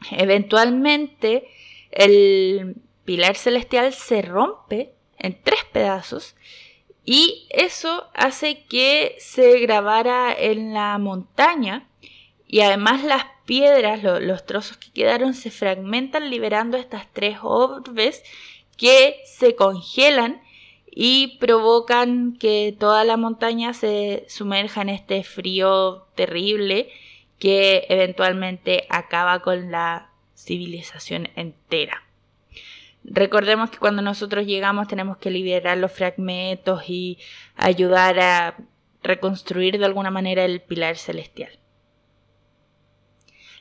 Eventualmente 0.10 1.48
el 1.92 2.78
pilar 3.06 3.36
celestial 3.36 3.94
se 3.94 4.24
rompe 4.24 4.96
en 5.20 5.40
tres 5.44 5.64
pedazos 5.72 6.36
y 7.06 7.48
eso 7.52 8.10
hace 8.16 8.64
que 8.64 9.18
se 9.20 9.60
grabara 9.60 10.34
en 10.34 10.74
la 10.74 10.98
montaña 10.98 11.91
y 12.52 12.60
además 12.60 13.02
las 13.06 13.24
piedras, 13.46 14.04
los 14.04 14.46
trozos 14.46 14.76
que 14.76 14.92
quedaron, 14.92 15.34
se 15.34 15.52
fragmentan 15.52 16.30
liberando 16.30 16.76
estas 16.76 17.08
tres 17.14 17.38
orbes 17.42 18.24
que 18.76 19.22
se 19.24 19.56
congelan 19.56 20.42
y 20.86 21.38
provocan 21.40 22.36
que 22.38 22.76
toda 22.78 23.06
la 23.06 23.16
montaña 23.16 23.74
se 23.74 24.26
sumerja 24.28 24.82
en 24.82 24.90
este 24.90 25.24
frío 25.24 26.08
terrible 26.16 26.90
que 27.40 27.86
eventualmente 27.88 28.86
acaba 28.90 29.42
con 29.42 29.72
la 29.72 30.10
civilización 30.36 31.30
entera. 31.38 32.04
Recordemos 33.06 33.70
que 33.70 33.78
cuando 33.78 34.02
nosotros 34.02 34.46
llegamos 34.46 34.90
tenemos 34.90 35.16
que 35.20 35.32
liberar 35.32 35.78
los 35.78 35.94
fragmentos 35.94 36.84
y 36.90 37.18
ayudar 37.56 38.20
a 38.20 38.58
reconstruir 39.04 39.80
de 39.80 39.86
alguna 39.86 40.12
manera 40.12 40.44
el 40.44 40.60
pilar 40.60 40.98
celestial. 40.98 41.61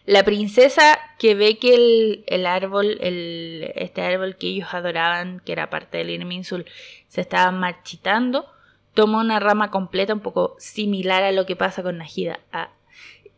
La 0.07 0.25
princesa 0.25 0.99
que 1.19 1.35
ve 1.35 1.59
que 1.59 2.25
el, 2.27 2.47
árbol, 2.47 2.99
el, 3.01 3.73
este 3.77 4.03
árbol 4.03 4.37
que 4.37 4.49
ellos 4.49 4.73
adoraban, 4.73 5.41
que 5.45 5.53
era 5.53 5.71
parte 5.71 5.99
del 5.99 6.11
Irminsul, 6.11 6.65
se 7.09 7.21
estaba 7.21 7.51
marchitando, 7.53 8.47
toma 8.95 9.21
una 9.21 9.39
rama 9.41 9.71
completa 9.71 10.15
un 10.15 10.21
poco 10.21 10.57
similar 10.59 11.23
a 11.23 11.33
lo 11.33 11.47
que 11.47 11.57
pasa 11.57 11.83
con 11.83 11.99
Najida. 11.99 12.41
Ah, 12.53 12.71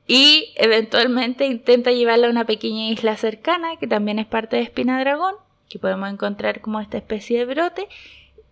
y 0.07 0.53
eventualmente 0.57 1.47
intenta 1.47 1.91
llevarla 1.91 2.27
a 2.27 2.31
una 2.31 2.45
pequeña 2.45 2.89
isla 2.89 3.17
cercana, 3.17 3.77
que 3.77 3.87
también 3.87 4.19
es 4.19 4.27
parte 4.27 4.57
de 4.57 4.63
Espina 4.63 5.01
Dragón, 5.01 5.35
que 5.69 5.79
podemos 5.79 6.11
encontrar 6.11 6.61
como 6.61 6.81
esta 6.81 6.99
especie 6.99 7.39
de 7.39 7.55
brote, 7.55 7.89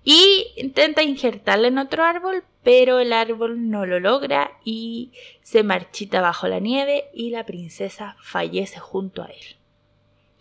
y 0.04 0.52
intenta 0.56 1.02
injertarla 1.02 1.68
en 1.68 1.78
otro 1.78 2.04
árbol, 2.04 2.44
pero 2.62 3.00
el 3.00 3.12
árbol 3.12 3.70
no 3.70 3.86
lo 3.86 4.00
logra 4.00 4.58
y 4.64 5.12
se 5.42 5.62
marchita 5.62 6.20
bajo 6.20 6.48
la 6.48 6.58
nieve 6.58 7.10
y 7.12 7.30
la 7.30 7.44
princesa 7.46 8.16
fallece 8.20 8.78
junto 8.78 9.22
a 9.22 9.26
él. 9.26 9.56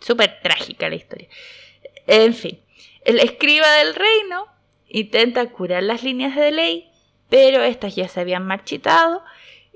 Súper 0.00 0.40
trágica 0.42 0.88
la 0.88 0.96
historia. 0.96 1.28
En 2.06 2.34
fin, 2.34 2.60
el 3.04 3.18
escriba 3.20 3.70
del 3.76 3.94
reino 3.94 4.46
intenta 4.88 5.46
curar 5.50 5.82
las 5.82 6.02
líneas 6.02 6.36
de 6.36 6.50
ley, 6.50 6.90
pero 7.28 7.62
estas 7.62 7.94
ya 7.94 8.08
se 8.08 8.20
habían 8.20 8.46
marchitado 8.46 9.22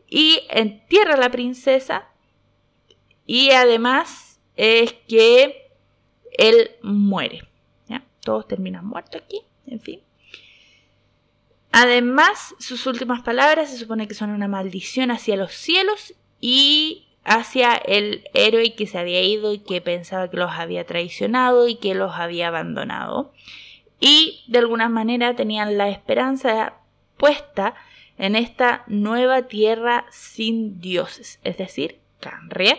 y 0.08 0.42
entierra 0.50 1.14
a 1.14 1.18
la 1.18 1.30
princesa 1.30 2.08
y 3.26 3.50
además 3.50 4.40
es 4.56 4.92
que 5.08 5.70
él 6.36 6.72
muere. 6.82 7.42
¿ya? 7.88 8.04
Todos 8.20 8.48
terminan 8.48 8.86
muertos 8.86 9.22
aquí, 9.24 9.42
en 9.66 9.80
fin. 9.80 10.00
Además, 11.72 12.54
sus 12.60 12.86
últimas 12.86 13.22
palabras 13.22 13.70
se 13.70 13.78
supone 13.78 14.06
que 14.06 14.14
son 14.14 14.30
una 14.30 14.46
maldición 14.46 15.10
hacia 15.10 15.36
los 15.36 15.52
cielos 15.52 16.14
y 16.40 17.08
hacia 17.24 17.74
el 17.74 18.24
héroe 18.34 18.74
que 18.74 18.86
se 18.86 18.98
había 18.98 19.22
ido 19.22 19.52
y 19.52 19.58
que 19.58 19.80
pensaba 19.80 20.30
que 20.30 20.36
los 20.36 20.52
había 20.52 20.86
traicionado 20.86 21.66
y 21.66 21.76
que 21.76 21.94
los 21.94 22.14
había 22.14 22.48
abandonado. 22.48 23.32
Y 23.98 24.44
de 24.48 24.58
alguna 24.58 24.88
manera 24.88 25.34
tenían 25.34 25.76
la 25.78 25.88
esperanza 25.88 26.74
puesta 27.16 27.74
en 28.18 28.36
esta 28.36 28.84
nueva 28.86 29.48
tierra 29.48 30.06
sin 30.10 30.80
dioses, 30.80 31.40
es 31.42 31.58
decir, 31.58 31.98
Canria, 32.20 32.76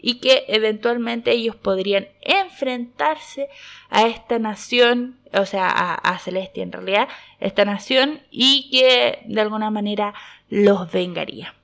y 0.00 0.20
que 0.20 0.44
eventualmente 0.48 1.32
ellos 1.32 1.56
podrían 1.56 2.08
enfrentarse 2.20 3.48
a 3.90 4.06
esta 4.06 4.38
nación, 4.38 5.18
o 5.32 5.44
sea, 5.44 5.68
a, 5.94 6.18
Celestia 6.18 6.62
en 6.62 6.72
realidad, 6.72 7.08
esta 7.40 7.64
nación, 7.64 8.20
y 8.30 8.70
que 8.70 9.20
de 9.26 9.40
alguna 9.40 9.70
manera 9.70 10.14
los 10.48 10.90
vengaría. 10.92 11.54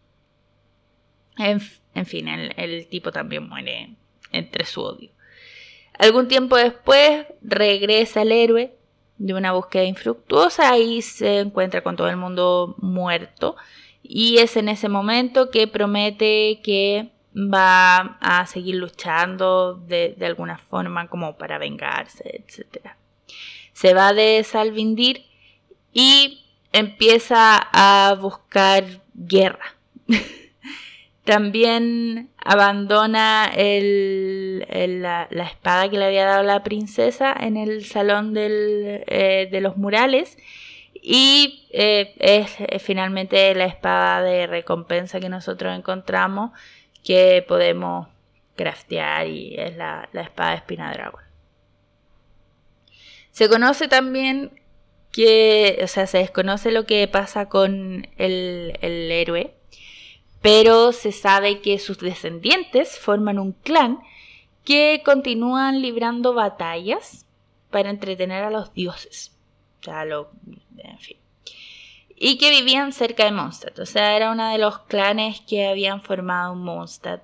En, 1.38 1.60
fin, 1.60 2.28
el, 2.28 2.52
el 2.56 2.86
tipo 2.88 3.12
también 3.12 3.48
muere 3.48 3.94
entre 4.30 4.64
su 4.64 4.82
odio. 4.82 5.10
Algún 5.98 6.26
tiempo 6.26 6.56
después 6.56 7.26
regresa 7.40 8.22
el 8.22 8.32
héroe 8.32 8.74
de 9.16 9.34
una 9.34 9.52
búsqueda 9.52 9.84
infructuosa 9.84 10.76
y 10.76 11.02
se 11.02 11.38
encuentra 11.38 11.82
con 11.82 11.96
todo 11.96 12.08
el 12.08 12.16
mundo 12.16 12.74
muerto. 12.78 13.56
Y 14.02 14.38
es 14.38 14.56
en 14.56 14.68
ese 14.68 14.88
momento 14.88 15.50
que 15.50 15.66
promete 15.66 16.60
que 16.62 17.13
va 17.34 18.16
a 18.20 18.46
seguir 18.46 18.76
luchando 18.76 19.74
de, 19.74 20.16
alguna 20.22 20.58
forma 20.58 21.08
como 21.08 21.36
para 21.36 21.58
vengarse, 21.58 22.44
etc. 22.46 22.92
Se 23.72 23.92
va 23.92 24.12
de 24.12 24.44
Salvindir 24.44 25.24
y 25.92 26.44
empieza 26.72 27.56
a 27.72 28.14
buscar 28.14 28.84
guerra. 29.14 29.76
También 31.24 32.30
abandona 32.36 33.50
la, 33.56 35.28
espada 35.30 35.88
que 35.88 35.96
le 35.96 36.04
había 36.04 36.26
dado 36.26 36.42
la 36.42 36.62
princesa 36.62 37.34
en 37.38 37.56
el 37.56 37.84
salón 37.86 38.34
eh, 38.36 39.48
de 39.50 39.60
los 39.60 39.78
murales 39.78 40.36
y 41.06 41.66
eh, 41.72 42.14
es, 42.18 42.82
finalmente 42.82 43.54
la 43.54 43.64
espada 43.64 44.22
de 44.22 44.46
recompensa 44.46 45.18
que 45.20 45.28
nosotros 45.28 45.76
encontramos 45.76 46.50
que 47.04 47.44
podemos 47.46 48.08
craftear 48.56 49.28
y 49.28 49.54
es 49.56 49.76
la, 49.76 50.08
espada 50.12 50.50
de 50.50 50.56
espina 50.56 50.92
dragón. 50.92 51.22
Se 53.30 53.48
conoce 53.48 53.86
también 53.88 54.60
que, 55.12 55.78
o 55.82 55.86
sea, 55.86 56.06
se 56.06 56.18
desconoce 56.18 56.72
lo 56.72 56.86
que 56.86 57.06
pasa 57.06 57.48
con 57.48 58.08
el, 58.16 58.78
el 58.80 59.10
héroe 59.10 59.54
pero 60.44 60.92
se 60.92 61.10
sabe 61.10 61.62
que 61.62 61.78
sus 61.78 61.96
descendientes 62.00 62.98
forman 62.98 63.38
un 63.38 63.52
clan 63.52 64.00
que 64.62 65.00
continúan 65.02 65.80
librando 65.80 66.34
batallas 66.34 67.24
para 67.70 67.88
entretener 67.88 68.44
a 68.44 68.50
los 68.50 68.74
dioses. 68.74 69.34
lo, 69.86 70.32
en 70.76 70.98
fin. 70.98 71.16
Y 72.16 72.38
que 72.38 72.50
vivían 72.50 72.92
cerca 72.92 73.24
de 73.24 73.32
Mondstadt. 73.32 73.78
O 73.78 73.86
sea, 73.86 74.16
era 74.16 74.30
uno 74.30 74.50
de 74.50 74.58
los 74.58 74.78
clanes 74.80 75.40
que 75.40 75.66
habían 75.66 76.00
formado 76.00 76.54
Mondstadt. 76.54 77.22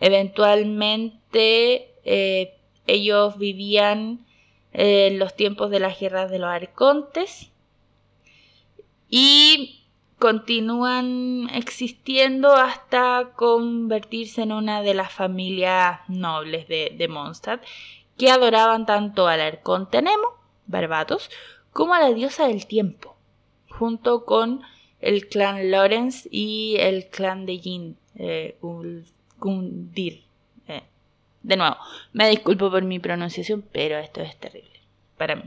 Eventualmente 0.00 1.94
eh, 2.04 2.54
ellos 2.86 3.38
vivían 3.38 4.26
en 4.72 5.18
los 5.18 5.34
tiempos 5.34 5.70
de 5.70 5.80
las 5.80 5.98
guerras 5.98 6.30
de 6.30 6.38
los 6.38 6.50
arcontes. 6.50 7.50
Y 9.08 9.84
continúan 10.18 11.48
existiendo 11.54 12.54
hasta 12.54 13.30
convertirse 13.36 14.42
en 14.42 14.52
una 14.52 14.82
de 14.82 14.94
las 14.94 15.12
familias 15.12 16.00
nobles 16.08 16.66
de, 16.68 16.94
de 16.96 17.08
Mondstadt 17.08 17.62
que 18.18 18.30
adoraban 18.30 18.84
tanto 18.84 19.28
al 19.28 19.40
arconte 19.40 20.02
Nemo, 20.02 20.34
Barbatos, 20.66 21.30
como 21.72 21.94
a 21.94 22.00
la 22.00 22.12
diosa 22.12 22.48
del 22.48 22.66
tiempo, 22.66 23.16
junto 23.78 24.24
con 24.24 24.62
el 25.00 25.28
clan 25.28 25.70
Lorenz 25.70 26.28
y 26.30 26.76
el 26.78 27.06
clan 27.08 27.46
de 27.46 27.58
Jin, 27.58 27.96
eh, 28.16 28.58
Gundir. 29.38 30.24
Eh, 30.66 30.82
de 31.42 31.56
nuevo, 31.56 31.76
me 32.12 32.28
disculpo 32.28 32.70
por 32.70 32.82
mi 32.82 32.98
pronunciación, 32.98 33.62
pero 33.72 33.98
esto 33.98 34.20
es 34.20 34.36
terrible 34.36 34.80
para 35.16 35.36
mí. 35.36 35.44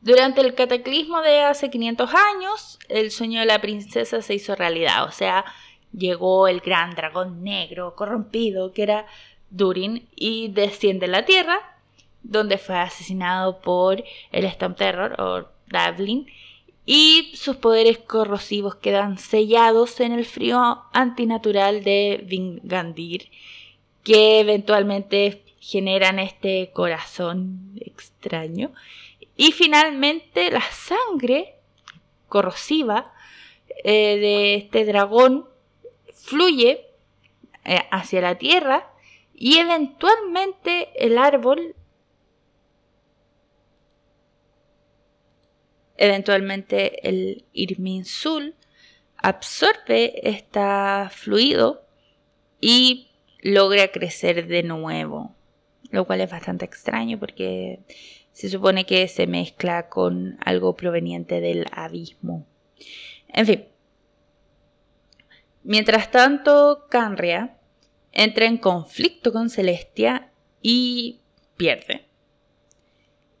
Durante 0.00 0.40
el 0.40 0.54
cataclismo 0.54 1.20
de 1.22 1.40
hace 1.40 1.70
500 1.70 2.10
años, 2.14 2.78
el 2.88 3.10
sueño 3.10 3.40
de 3.40 3.46
la 3.46 3.60
princesa 3.60 4.22
se 4.22 4.34
hizo 4.34 4.54
realidad, 4.54 5.04
o 5.04 5.10
sea, 5.10 5.44
llegó 5.92 6.46
el 6.46 6.60
gran 6.60 6.94
dragón 6.94 7.42
negro 7.42 7.94
corrompido 7.96 8.72
que 8.72 8.84
era 8.84 9.06
Durin 9.50 10.08
y 10.14 10.48
desciende 10.48 11.06
a 11.06 11.08
la 11.08 11.24
Tierra, 11.24 11.58
donde 12.22 12.58
fue 12.58 12.76
asesinado 12.76 13.60
por 13.60 14.04
el 14.30 14.44
Stamp 14.46 14.76
Terror 14.76 15.50
Y 16.86 17.32
sus 17.34 17.56
poderes 17.56 17.98
corrosivos 17.98 18.76
quedan 18.76 19.18
sellados 19.18 20.00
en 20.00 20.12
el 20.12 20.24
frío 20.24 20.82
antinatural 20.92 21.84
de 21.84 22.24
Vingandir, 22.26 23.30
que 24.04 24.40
eventualmente 24.40 25.42
generan 25.60 26.18
este 26.18 26.70
corazón 26.72 27.72
extraño. 27.80 28.72
Y 29.36 29.52
finalmente 29.52 30.50
la 30.50 30.62
sangre 30.62 31.54
corrosiva 32.28 33.12
eh, 33.84 34.16
de 34.18 34.54
este 34.54 34.84
dragón 34.84 35.46
fluye 36.12 36.86
eh, 37.64 37.80
hacia 37.90 38.20
la 38.20 38.36
tierra 38.36 38.90
y 39.34 39.58
eventualmente 39.58 40.88
el 40.96 41.18
árbol 41.18 41.74
eventualmente 45.98 47.06
el 47.08 47.44
Irminsul 47.52 48.54
absorbe 49.16 50.28
este 50.28 50.60
fluido 51.10 51.84
y 52.60 53.08
logra 53.40 53.88
crecer 53.88 54.46
de 54.46 54.62
nuevo, 54.62 55.34
lo 55.90 56.06
cual 56.06 56.20
es 56.20 56.30
bastante 56.30 56.64
extraño 56.64 57.18
porque 57.18 57.80
se 58.32 58.48
supone 58.48 58.86
que 58.86 59.06
se 59.08 59.26
mezcla 59.26 59.88
con 59.88 60.38
algo 60.44 60.76
proveniente 60.76 61.40
del 61.40 61.66
abismo. 61.72 62.46
En 63.28 63.46
fin. 63.46 63.64
Mientras 65.64 66.10
tanto, 66.10 66.86
Canria 66.88 67.58
entra 68.12 68.46
en 68.46 68.56
conflicto 68.56 69.32
con 69.32 69.50
Celestia 69.50 70.30
y 70.62 71.20
pierde. 71.56 72.06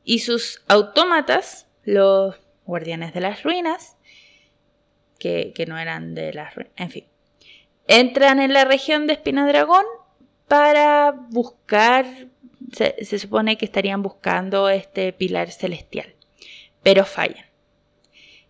Y 0.04 0.18
sus 0.18 0.62
autómatas, 0.68 1.68
los 1.84 2.36
guardianes 2.68 3.12
de 3.12 3.20
las 3.20 3.42
ruinas, 3.42 3.96
que, 5.18 5.52
no 5.66 5.76
eran 5.76 6.14
de 6.14 6.32
las 6.32 6.54
ruinas, 6.54 6.72
en 6.76 6.90
fin, 6.90 7.04
entran 7.88 8.38
en 8.38 8.52
la 8.52 8.64
región 8.64 9.08
de 9.08 9.14
Espina 9.14 9.48
Dragón 9.48 9.84
para 10.46 11.10
buscar 11.10 12.06
se, 12.72 13.18
supone 13.18 13.56
que 13.56 13.64
estarían 13.64 14.02
buscando 14.02 14.68
este 14.68 15.12
pilar 15.12 15.50
celestial, 15.50 16.14
pero 16.82 17.04
fallan. 17.04 17.46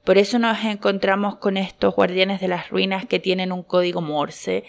Por 0.05 0.19
eso 0.19 0.39
nos 0.39 0.65
encontramos 0.65 1.37
con 1.37 1.57
estos 1.57 1.95
guardianes 1.95 2.41
de 2.41 2.49
las 2.49 2.71
ruinas 2.71 3.07
que 3.07 3.19
tienen 3.19 3.53
un 3.53 3.63
código 3.63 4.01
Morse 4.01 4.65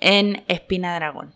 en 0.00 0.44
espina 0.48 0.94
dragón. 0.94 1.34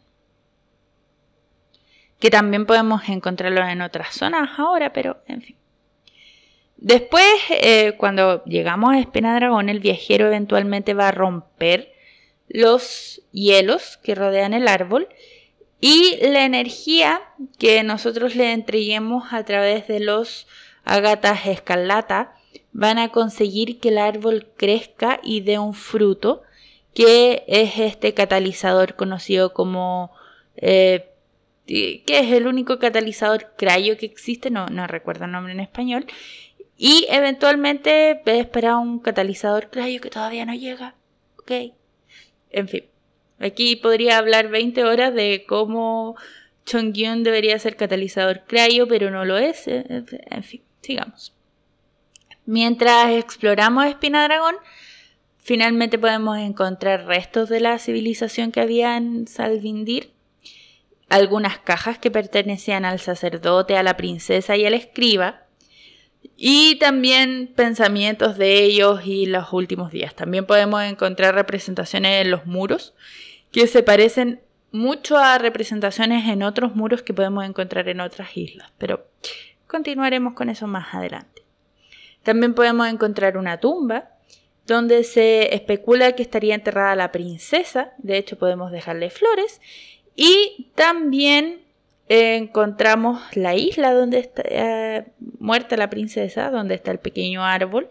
Que 2.18 2.31
también 2.31 2.66
podemos 2.66 3.09
encontrarlo 3.09 3.66
en 3.66 3.83
otras 3.83 4.14
zonas 4.14 4.59
ahora, 4.59 4.92
pero 4.92 5.22
en 5.27 5.42
fin. 5.42 5.57
Después, 6.83 7.25
eh, 7.51 7.95
cuando 7.97 8.42
llegamos 8.42 8.92
a 8.92 8.99
espina 8.99 9.37
dragón, 9.37 9.68
el 9.68 9.79
viajero 9.79 10.27
eventualmente 10.27 10.95
va 10.95 11.09
a 11.09 11.12
romper 11.12 11.92
los 12.49 13.23
hielos 13.31 14.01
que 14.03 14.16
rodean 14.16 14.53
el 14.53 14.66
árbol 14.66 15.07
y 15.81 16.16
la 16.21 16.45
energía 16.45 17.23
que 17.57 17.85
nosotros 17.85 18.35
le 18.35 18.53
entreguemos 18.53 19.33
a 19.33 19.45
través 19.45 19.87
de 19.87 20.01
los 20.01 20.49
agatas 20.83 21.47
escarlata 21.47 22.35
van 22.73 22.99
a 22.99 23.11
conseguir 23.11 23.79
que 23.79 23.90
el 23.90 23.99
árbol 23.99 24.49
crezca 24.57 25.21
y 25.23 25.42
dé 25.42 25.61
un 25.61 25.75
fruto, 25.75 26.42
que 26.95 27.45
es 27.47 27.79
este 27.79 28.12
catalizador 28.12 28.97
conocido 28.97 29.53
como... 29.55 30.11
Eh, 30.57 31.09
que 31.64 32.03
es 32.07 32.33
el 32.33 32.49
único 32.49 32.81
catalizador 32.81 33.53
crayo 33.57 33.97
que 33.97 34.05
existe, 34.05 34.51
no, 34.51 34.66
no 34.66 34.88
recuerdo 34.88 35.27
el 35.27 35.33
nombre 35.33 35.53
en 35.53 35.61
español, 35.61 36.07
y 36.85 37.07
eventualmente 37.11 38.21
esperar 38.27 38.75
un 38.75 38.99
catalizador 38.99 39.71
crayo 39.71 40.01
que 40.01 40.11
todavía 40.11 40.45
no 40.45 40.53
llega, 40.53 40.97
ok, 41.38 41.53
en 42.51 42.66
fin, 42.66 42.87
aquí 43.38 43.77
podría 43.77 44.18
hablar 44.18 44.49
20 44.49 44.83
horas 44.83 45.14
de 45.14 45.45
cómo 45.47 46.16
Chongyun 46.66 47.23
debería 47.23 47.57
ser 47.61 47.77
catalizador 47.77 48.42
crayo, 48.49 48.88
pero 48.88 49.12
no 49.12 49.25
lo 49.25 49.38
es, 49.38 49.68
eh, 49.68 49.85
en 50.09 50.42
fin, 50.42 50.61
sigamos. 50.81 51.33
Mientras 52.47 53.12
exploramos 53.12 53.87
Espina 53.87 54.25
Dragón, 54.25 54.57
finalmente 55.38 56.01
podemos 56.01 56.37
encontrar 56.37 57.07
restos 57.07 57.49
de 57.49 57.61
la 57.61 57.79
civilización 57.79 58.51
que 58.51 58.61
había 58.61 58.97
en 58.97 59.29
Salvindir, 59.29 60.11
algunas 61.09 61.61
cajas 61.61 62.01
que 62.01 62.11
pertenecían 62.11 62.85
al 62.85 62.99
sacerdote, 62.99 63.77
a 63.77 63.85
la 63.85 63.97
princesa 63.97 64.57
y 64.57 64.66
al 64.66 64.75
escriba, 64.75 65.42
y 66.37 66.77
también 66.77 67.53
pensamientos 67.55 68.37
de 68.37 68.63
ellos 68.63 69.01
y 69.05 69.27
los 69.27 69.53
últimos 69.53 69.93
días. 69.93 70.15
También 70.15 70.47
podemos 70.47 70.83
encontrar 70.83 71.35
representaciones 71.35 72.25
en 72.25 72.31
los 72.31 72.47
muros 72.47 72.95
que 73.51 73.67
se 73.67 73.83
parecen 73.83 74.41
mucho 74.73 75.19
a 75.19 75.39
representaciones 75.39 76.29
en 76.29 76.43
otros 76.43 76.75
muros 76.75 77.03
que 77.03 77.15
podemos 77.15 77.45
encontrar 77.45 77.89
en 77.89 78.01
otras 78.01 78.37
islas, 78.37 78.73
pero 78.79 79.07
continuaremos 79.67 80.35
con 80.35 80.49
eso 80.49 80.67
más 80.67 80.95
adelante. 80.95 81.43
También 82.23 82.55
podemos 82.55 82.89
encontrar 82.89 83.37
una 83.37 83.61
tumba 83.61 84.11
donde 84.67 85.05
se 85.05 85.55
especula 85.55 86.13
que 86.13 86.23
estaría 86.23 86.55
enterrada 86.55 86.97
la 86.97 87.13
princesa, 87.13 87.93
de 87.99 88.17
hecho 88.17 88.39
podemos 88.39 88.71
dejarle 88.71 89.11
flores, 89.11 89.61
y 90.15 90.71
también 90.75 91.62
encontramos 92.12 93.22
la 93.35 93.55
isla 93.55 93.94
donde 93.94 94.18
está 94.18 94.42
eh, 94.44 95.07
muerta 95.38 95.77
la 95.77 95.88
princesa, 95.88 96.51
donde 96.51 96.75
está 96.75 96.90
el 96.90 96.98
pequeño 96.98 97.44
árbol, 97.44 97.88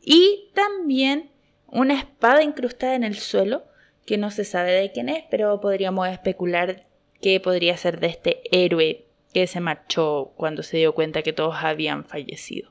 y 0.00 0.50
también 0.54 1.30
una 1.66 1.94
espada 1.94 2.42
incrustada 2.42 2.94
en 2.94 3.02
el 3.02 3.16
suelo, 3.16 3.64
que 4.04 4.18
no 4.18 4.30
se 4.30 4.44
sabe 4.44 4.70
de 4.72 4.92
quién 4.92 5.08
es, 5.08 5.24
pero 5.30 5.60
podríamos 5.60 6.08
especular 6.08 6.86
que 7.20 7.40
podría 7.40 7.76
ser 7.76 7.98
de 7.98 8.06
este 8.06 8.42
héroe 8.52 9.06
que 9.34 9.48
se 9.48 9.58
marchó 9.58 10.32
cuando 10.36 10.62
se 10.62 10.76
dio 10.76 10.94
cuenta 10.94 11.22
que 11.22 11.32
todos 11.32 11.56
habían 11.58 12.04
fallecido. 12.04 12.70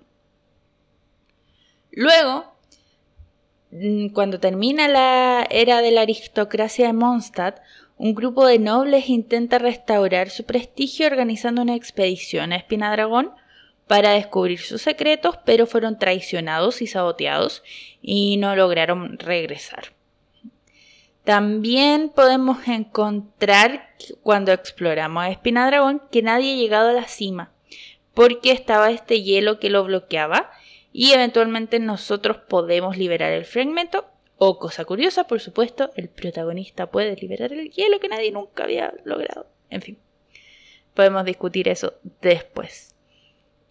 Luego, 1.91 2.55
mm, 3.71 4.09
cuando 4.13 4.39
termina 4.39 4.87
la 4.87 5.45
era 5.49 5.81
de 5.81 5.91
la 5.91 6.01
aristocracia 6.01 6.87
de 6.87 6.93
Mondstadt, 6.93 7.59
un 7.97 8.13
grupo 8.13 8.45
de 8.45 8.59
nobles 8.59 9.09
intenta 9.09 9.57
restaurar 9.57 10.29
su 10.29 10.43
prestigio 10.43 11.07
organizando 11.07 11.61
una 11.61 11.75
expedición 11.75 12.51
a 12.51 12.57
Espinadragón 12.57 13.31
para 13.87 14.11
descubrir 14.11 14.59
sus 14.59 14.81
secretos, 14.81 15.37
pero 15.45 15.65
fueron 15.65 15.97
traicionados 15.97 16.81
y 16.81 16.87
saboteados 16.87 17.63
y 18.01 18.37
no 18.37 18.55
lograron 18.55 19.17
regresar. 19.19 19.93
También 21.23 22.09
podemos 22.09 22.67
encontrar 22.67 23.89
cuando 24.21 24.51
exploramos 24.51 25.23
a 25.23 25.29
Espinadragón 25.29 26.01
que 26.11 26.21
nadie 26.21 26.53
ha 26.53 26.57
llegado 26.57 26.89
a 26.89 26.93
la 26.93 27.07
cima, 27.07 27.51
porque 28.13 28.51
estaba 28.51 28.91
este 28.91 29.23
hielo 29.23 29.59
que 29.59 29.69
lo 29.69 29.83
bloqueaba 29.83 30.51
y 30.91 31.13
eventualmente 31.13 31.79
nosotros 31.79 32.37
podemos 32.47 32.97
liberar 32.97 33.31
el 33.31 33.45
fragmento. 33.45 34.05
O 34.37 34.59
cosa 34.59 34.83
curiosa, 34.85 35.27
por 35.27 35.39
supuesto, 35.39 35.91
el 35.95 36.09
protagonista 36.09 36.87
puede 36.87 37.15
liberar 37.15 37.53
el 37.53 37.71
hielo 37.71 37.99
que 37.99 38.09
nadie 38.09 38.31
nunca 38.31 38.63
había 38.63 38.93
logrado. 39.05 39.47
En 39.69 39.81
fin, 39.81 39.97
podemos 40.93 41.23
discutir 41.23 41.69
eso 41.69 41.93
después. 42.21 42.95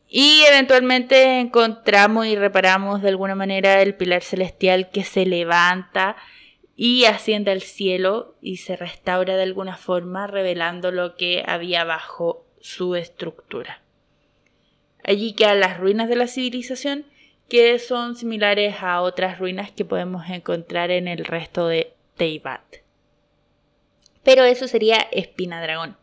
Y 0.09 0.45
eventualmente 0.49 1.41
encontramos 1.41 2.27
y 2.27 2.37
reparamos 2.37 3.03
de 3.03 3.09
alguna 3.09 3.35
manera 3.35 3.83
el 3.83 3.95
pilar 3.95 4.23
celestial 4.23 4.91
que 4.91 5.05
se 5.05 5.27
levanta 5.27 6.17
y 6.77 7.05
asciende 7.05 7.51
al 7.51 7.63
cielo 7.63 8.37
y 8.41 8.59
se 8.59 8.77
restaura 8.77 9.37
de 9.37 9.43
alguna 9.43 9.77
forma 9.77 10.27
revelando 10.27 10.93
lo 10.93 11.17
que 11.17 11.43
había 11.47 11.85
bajo 11.85 12.45
su 12.61 12.97
estructura. 12.97 13.83
Allí 15.05 15.35
quedan 15.35 15.61
las 15.61 15.79
ruinas 15.79 16.09
de 16.09 16.17
la 16.17 16.27
civilización 16.27 17.07
que 17.49 17.79
son 17.79 18.17
similares 18.17 18.77
a 18.81 19.01
otras 19.03 19.39
ruinas 19.39 19.71
que 19.71 19.85
podemos 19.85 20.29
encontrar 20.29 20.91
en 20.91 21.09
el 21.09 21.25
resto 21.25 21.69
de 21.69 21.93
Teibat. 22.17 22.63
Pero 24.23 24.45
eso 24.45 24.67
sería 24.67 24.97
Espina 25.13 25.61
Dragón. 25.63 25.97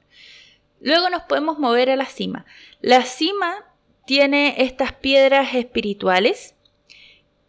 Luego 0.80 1.10
nos 1.10 1.24
podemos 1.24 1.60
mover 1.60 1.90
a 1.90 1.96
la 1.96 2.06
cima. 2.06 2.46
La 2.80 3.04
cima 3.04 3.66
tiene 4.06 4.56
estas 4.64 4.94
piedras 4.94 5.54
espirituales 5.54 6.56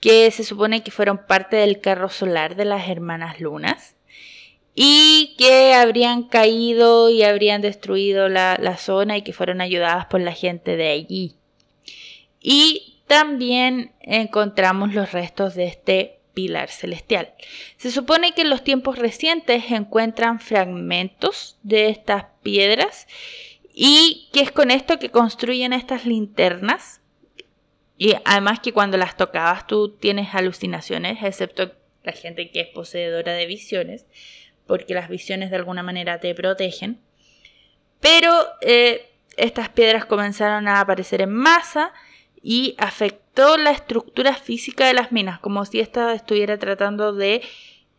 que 0.00 0.30
se 0.30 0.44
supone 0.44 0.82
que 0.82 0.90
fueron 0.90 1.26
parte 1.26 1.56
del 1.56 1.80
carro 1.80 2.08
solar 2.08 2.56
de 2.56 2.64
las 2.64 2.88
hermanas 2.88 3.40
lunas 3.40 3.94
y 4.74 5.34
que 5.38 5.74
habrían 5.74 6.24
caído 6.24 7.10
y 7.10 7.22
habrían 7.22 7.62
destruido 7.62 8.28
la, 8.28 8.58
la 8.60 8.76
zona 8.78 9.16
y 9.16 9.22
que 9.22 9.32
fueron 9.32 9.60
ayudadas 9.60 10.06
por 10.06 10.20
la 10.20 10.32
gente 10.32 10.76
de 10.76 10.88
allí. 10.90 11.36
Y 12.40 12.91
también 13.06 13.92
encontramos 14.00 14.94
los 14.94 15.12
restos 15.12 15.54
de 15.54 15.66
este 15.66 16.18
pilar 16.34 16.70
celestial. 16.70 17.34
Se 17.76 17.90
supone 17.90 18.32
que 18.32 18.42
en 18.42 18.50
los 18.50 18.64
tiempos 18.64 18.98
recientes 18.98 19.70
encuentran 19.70 20.40
fragmentos 20.40 21.58
de 21.62 21.88
estas 21.88 22.24
piedras 22.42 23.06
y 23.74 24.28
que 24.32 24.40
es 24.40 24.50
con 24.50 24.70
esto 24.70 24.98
que 24.98 25.10
construyen 25.10 25.72
estas 25.72 26.06
linternas. 26.06 27.00
Y 27.98 28.14
además 28.24 28.60
que 28.60 28.72
cuando 28.72 28.96
las 28.96 29.16
tocabas 29.16 29.66
tú 29.66 29.96
tienes 29.96 30.34
alucinaciones, 30.34 31.22
excepto 31.22 31.72
la 32.02 32.12
gente 32.12 32.50
que 32.50 32.60
es 32.60 32.68
poseedora 32.68 33.32
de 33.32 33.46
visiones, 33.46 34.06
porque 34.66 34.94
las 34.94 35.08
visiones 35.08 35.50
de 35.50 35.56
alguna 35.56 35.82
manera 35.82 36.18
te 36.18 36.34
protegen. 36.34 37.00
Pero 38.00 38.32
eh, 38.60 39.10
estas 39.36 39.68
piedras 39.68 40.04
comenzaron 40.04 40.66
a 40.66 40.80
aparecer 40.80 41.20
en 41.20 41.32
masa 41.32 41.92
y 42.42 42.74
afectó 42.78 43.56
la 43.56 43.70
estructura 43.70 44.34
física 44.34 44.86
de 44.86 44.94
las 44.94 45.12
minas, 45.12 45.38
como 45.38 45.64
si 45.64 45.80
ésta 45.80 46.12
estuviera 46.14 46.58
tratando 46.58 47.12
de 47.12 47.42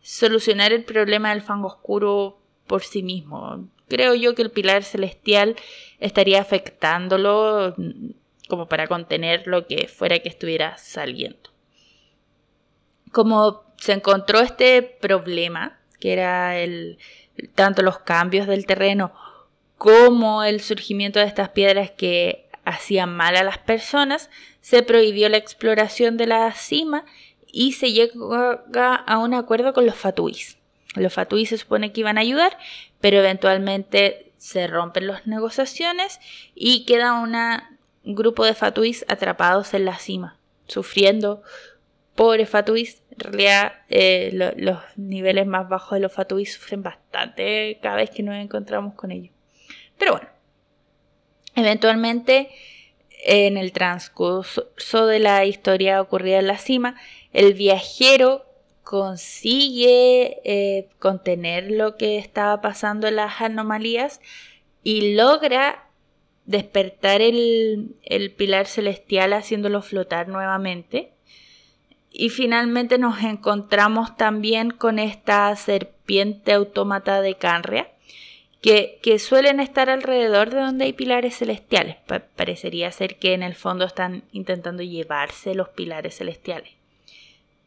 solucionar 0.02 0.72
el 0.72 0.84
problema 0.84 1.30
del 1.30 1.42
fango 1.42 1.68
oscuro 1.68 2.38
por 2.66 2.82
sí 2.82 3.02
mismo. 3.02 3.68
Creo 3.88 4.14
yo 4.14 4.34
que 4.34 4.42
el 4.42 4.50
pilar 4.50 4.84
celestial 4.84 5.56
estaría 5.98 6.40
afectándolo 6.40 7.74
mm, 7.76 8.10
como 8.48 8.68
para 8.68 8.86
contener 8.86 9.46
lo 9.46 9.66
que 9.66 9.88
fuera 9.88 10.18
que 10.18 10.28
estuviera 10.28 10.76
saliendo. 10.76 11.50
Como 13.12 13.64
se 13.76 13.92
encontró 13.92 14.40
este 14.40 14.82
problema, 14.82 15.78
que 16.00 16.12
era 16.12 16.58
el, 16.58 16.98
tanto 17.54 17.82
los 17.82 17.98
cambios 17.98 18.46
del 18.46 18.66
terreno 18.66 19.12
como 19.78 20.44
el 20.44 20.60
surgimiento 20.60 21.18
de 21.18 21.26
estas 21.26 21.50
piedras 21.50 21.90
que 21.90 22.43
hacían 22.64 23.14
mal 23.14 23.36
a 23.36 23.44
las 23.44 23.58
personas, 23.58 24.30
se 24.60 24.82
prohibió 24.82 25.28
la 25.28 25.36
exploración 25.36 26.16
de 26.16 26.26
la 26.26 26.52
cima 26.52 27.04
y 27.52 27.72
se 27.72 27.92
llega 27.92 28.94
a 28.94 29.18
un 29.18 29.34
acuerdo 29.34 29.72
con 29.72 29.86
los 29.86 29.94
fatuís. 29.94 30.58
Los 30.96 31.12
fatuís 31.12 31.48
se 31.48 31.58
supone 31.58 31.92
que 31.92 32.00
iban 32.00 32.18
a 32.18 32.22
ayudar, 32.22 32.56
pero 33.00 33.18
eventualmente 33.18 34.32
se 34.38 34.66
rompen 34.66 35.06
las 35.06 35.26
negociaciones 35.26 36.20
y 36.54 36.84
queda 36.84 37.14
un 37.14 38.14
grupo 38.14 38.44
de 38.44 38.54
fatuís 38.54 39.04
atrapados 39.08 39.74
en 39.74 39.84
la 39.84 39.98
cima, 39.98 40.38
sufriendo. 40.66 41.42
Pobres 42.14 42.48
fatuís, 42.48 43.02
en 43.10 43.18
realidad 43.18 43.72
eh, 43.88 44.30
los 44.56 44.78
niveles 44.96 45.46
más 45.46 45.68
bajos 45.68 45.96
de 45.96 46.00
los 46.00 46.12
fatuís 46.12 46.54
sufren 46.54 46.82
bastante 46.82 47.78
cada 47.82 47.96
vez 47.96 48.10
que 48.10 48.22
nos 48.22 48.36
encontramos 48.36 48.94
con 48.94 49.10
ellos. 49.10 49.32
Pero 49.98 50.12
bueno, 50.12 50.28
Eventualmente, 51.54 52.50
en 53.24 53.56
el 53.56 53.72
transcurso 53.72 55.06
de 55.06 55.18
la 55.18 55.44
historia 55.44 56.00
ocurrida 56.00 56.38
en 56.38 56.46
la 56.46 56.58
cima, 56.58 56.96
el 57.32 57.54
viajero 57.54 58.44
consigue 58.82 60.40
eh, 60.44 60.88
contener 60.98 61.70
lo 61.70 61.96
que 61.96 62.18
estaba 62.18 62.60
pasando 62.60 63.08
en 63.08 63.16
las 63.16 63.40
anomalías 63.40 64.20
y 64.82 65.14
logra 65.14 65.88
despertar 66.44 67.22
el, 67.22 67.96
el 68.02 68.30
pilar 68.30 68.66
celestial 68.66 69.32
haciéndolo 69.32 69.80
flotar 69.80 70.28
nuevamente. 70.28 71.12
Y 72.10 72.28
finalmente 72.28 72.98
nos 72.98 73.22
encontramos 73.22 74.16
también 74.16 74.70
con 74.70 74.98
esta 74.98 75.56
serpiente 75.56 76.52
autómata 76.52 77.22
de 77.22 77.34
Canria, 77.36 77.88
que, 78.64 79.18
suelen 79.18 79.60
estar 79.60 79.90
alrededor 79.90 80.48
de 80.48 80.60
donde 80.60 80.86
hay 80.86 80.94
pilares 80.94 81.36
celestiales. 81.36 81.96
parecería 82.34 82.90
ser 82.92 83.16
que 83.16 83.34
en 83.34 83.42
el 83.42 83.54
fondo 83.54 83.84
están 83.84 84.24
intentando 84.32 84.82
llevarse 84.82 85.54
los 85.54 85.68
pilares 85.68 86.16
celestiales. 86.16 86.70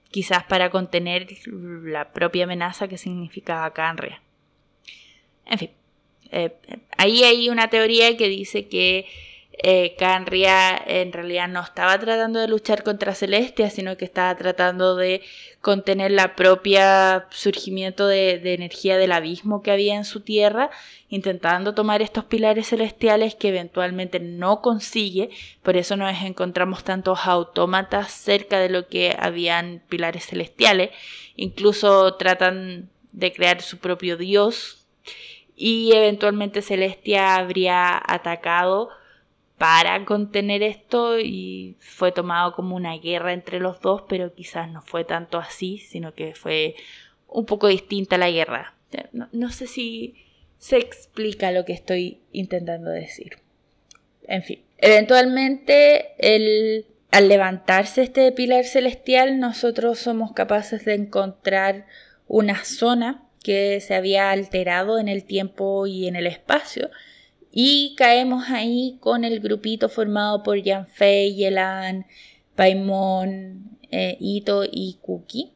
Quizás 0.09 0.43
para 0.45 0.71
contener 0.71 1.27
la 1.45 2.11
propia 2.13 2.45
amenaza 2.45 2.87
que 2.87 2.97
significaba 2.97 3.71
Canria. 3.73 4.23
En 5.45 5.59
fin, 5.59 5.69
eh, 6.31 6.55
ahí 6.97 7.23
hay 7.23 7.49
una 7.49 7.69
teoría 7.69 8.17
que 8.17 8.27
dice 8.27 8.67
que 8.67 9.05
eh, 9.59 9.95
Canria 9.97 10.75
en 10.85 11.11
realidad 11.11 11.47
no 11.47 11.61
estaba 11.61 11.97
tratando 11.97 12.39
de 12.39 12.47
luchar 12.47 12.83
contra 12.83 13.15
Celestia, 13.15 13.71
sino 13.71 13.97
que 13.97 14.05
estaba 14.05 14.35
tratando 14.35 14.95
de 14.95 15.21
contener 15.61 16.11
la 16.11 16.35
propia 16.35 17.25
surgimiento 17.31 18.07
de, 18.07 18.37
de, 18.37 18.53
energía 18.53 18.97
del 18.97 19.11
abismo 19.11 19.63
que 19.63 19.71
había 19.71 19.95
en 19.95 20.05
su 20.05 20.21
tierra, 20.21 20.69
intentando 21.09 21.73
tomar 21.73 22.03
estos 22.03 22.25
pilares 22.25 22.67
celestiales 22.69 23.33
que 23.33 23.49
eventualmente 23.49 24.19
no 24.19 24.61
consigue, 24.61 25.31
por 25.63 25.75
eso 25.75 25.95
nos 25.95 26.21
encontramos 26.21 26.83
tantos 26.83 27.19
autómatas 27.25 28.11
cerca 28.11 28.59
de 28.59 28.69
lo 28.69 28.87
que 28.87 29.15
habían 29.19 29.81
pilares 29.89 30.27
celestiales, 30.27 30.91
incluso 31.35 32.13
tratan 32.15 32.89
de 33.11 33.33
crear 33.33 33.61
su 33.61 33.79
propio 33.79 34.17
dios. 34.17 34.85
Y 35.55 35.91
eventualmente 35.95 36.61
Celestia 36.61 37.35
habría 37.35 37.97
atacado 37.97 38.89
para 39.57 40.05
contener 40.05 40.61
esto 40.61 41.19
y 41.19 41.77
fue 41.79 42.11
tomado 42.11 42.53
como 42.53 42.75
una 42.75 42.97
guerra 42.97 43.33
entre 43.33 43.59
los 43.59 43.81
dos, 43.81 44.03
pero 44.07 44.33
quizás 44.33 44.69
no 44.69 44.81
fue 44.81 45.03
tanto 45.03 45.39
así, 45.39 45.79
sino 45.79 46.13
que 46.13 46.35
fue 46.35 46.75
un 47.27 47.45
poco 47.45 47.67
distinta 47.67 48.17
la 48.17 48.29
guerra. 48.29 48.75
No, 49.11 49.51
sé 49.51 49.67
si 49.67 50.15
se 50.59 50.77
explica 50.77 51.51
lo 51.51 51.65
que 51.65 51.73
estoy 51.73 52.21
intentando 52.31 52.89
decir. 52.89 53.39
En 54.27 54.43
fin, 54.43 54.63
eventualmente 54.77 56.13
el, 56.19 56.85
al 57.11 57.27
levantarse 57.27 58.03
este 58.03 58.31
pilar 58.31 58.65
celestial, 58.65 59.39
nosotros 59.39 59.99
somos 59.99 60.33
capaces 60.33 60.85
de 60.85 60.93
encontrar 60.93 61.87
una 62.27 62.63
zona 62.63 63.23
que 63.43 63.79
se 63.81 63.95
había 63.95 64.31
alterado 64.31 64.99
en 64.99 65.07
el 65.07 65.23
tiempo 65.23 65.87
y 65.87 66.07
en 66.07 66.15
el 66.15 66.27
espacio. 66.27 66.89
Y 67.59 67.95
caemos 67.95 68.51
ahí 68.51 68.99
con 68.99 69.23
el 69.23 69.39
grupito 69.39 69.89
formado 69.89 70.43
por 70.43 70.61
Yanfei, 70.61 71.33
Yelan, 71.33 72.05
Paimon, 72.55 73.79
eh, 73.89 74.15
Ito 74.19 74.63
y 74.63 74.99
Kuki 75.01 75.53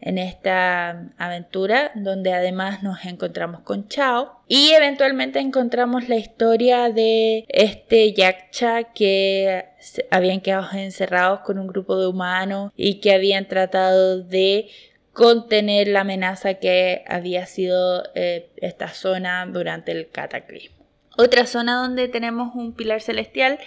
en 0.00 0.18
esta 0.18 1.12
aventura 1.18 1.92
donde 1.94 2.32
además 2.32 2.82
nos 2.82 3.04
encontramos 3.04 3.60
con 3.60 3.86
Chao 3.86 4.42
y 4.48 4.72
eventualmente 4.72 5.38
encontramos 5.38 6.08
la 6.08 6.16
historia 6.16 6.90
de 6.90 7.44
este 7.46 8.12
Yaksha 8.14 8.92
que 8.92 9.64
habían 10.10 10.40
quedado 10.40 10.76
encerrados 10.76 11.42
con 11.42 11.56
un 11.56 11.68
grupo 11.68 12.00
de 12.00 12.08
humanos 12.08 12.72
y 12.74 12.98
que 12.98 13.14
habían 13.14 13.46
tratado 13.46 14.24
de 14.24 14.70
contener 15.12 15.86
la 15.86 16.00
amenaza 16.00 16.54
que 16.54 17.04
había 17.06 17.46
sido 17.46 18.02
eh, 18.16 18.50
esta 18.56 18.88
zona 18.88 19.46
durante 19.46 19.92
el 19.92 20.10
cataclismo. 20.10 20.81
Otra 21.16 21.46
zona 21.46 21.74
donde 21.74 22.08
tenemos 22.08 22.54
un 22.54 22.72
pilar 22.72 23.00
celestial, 23.02 23.58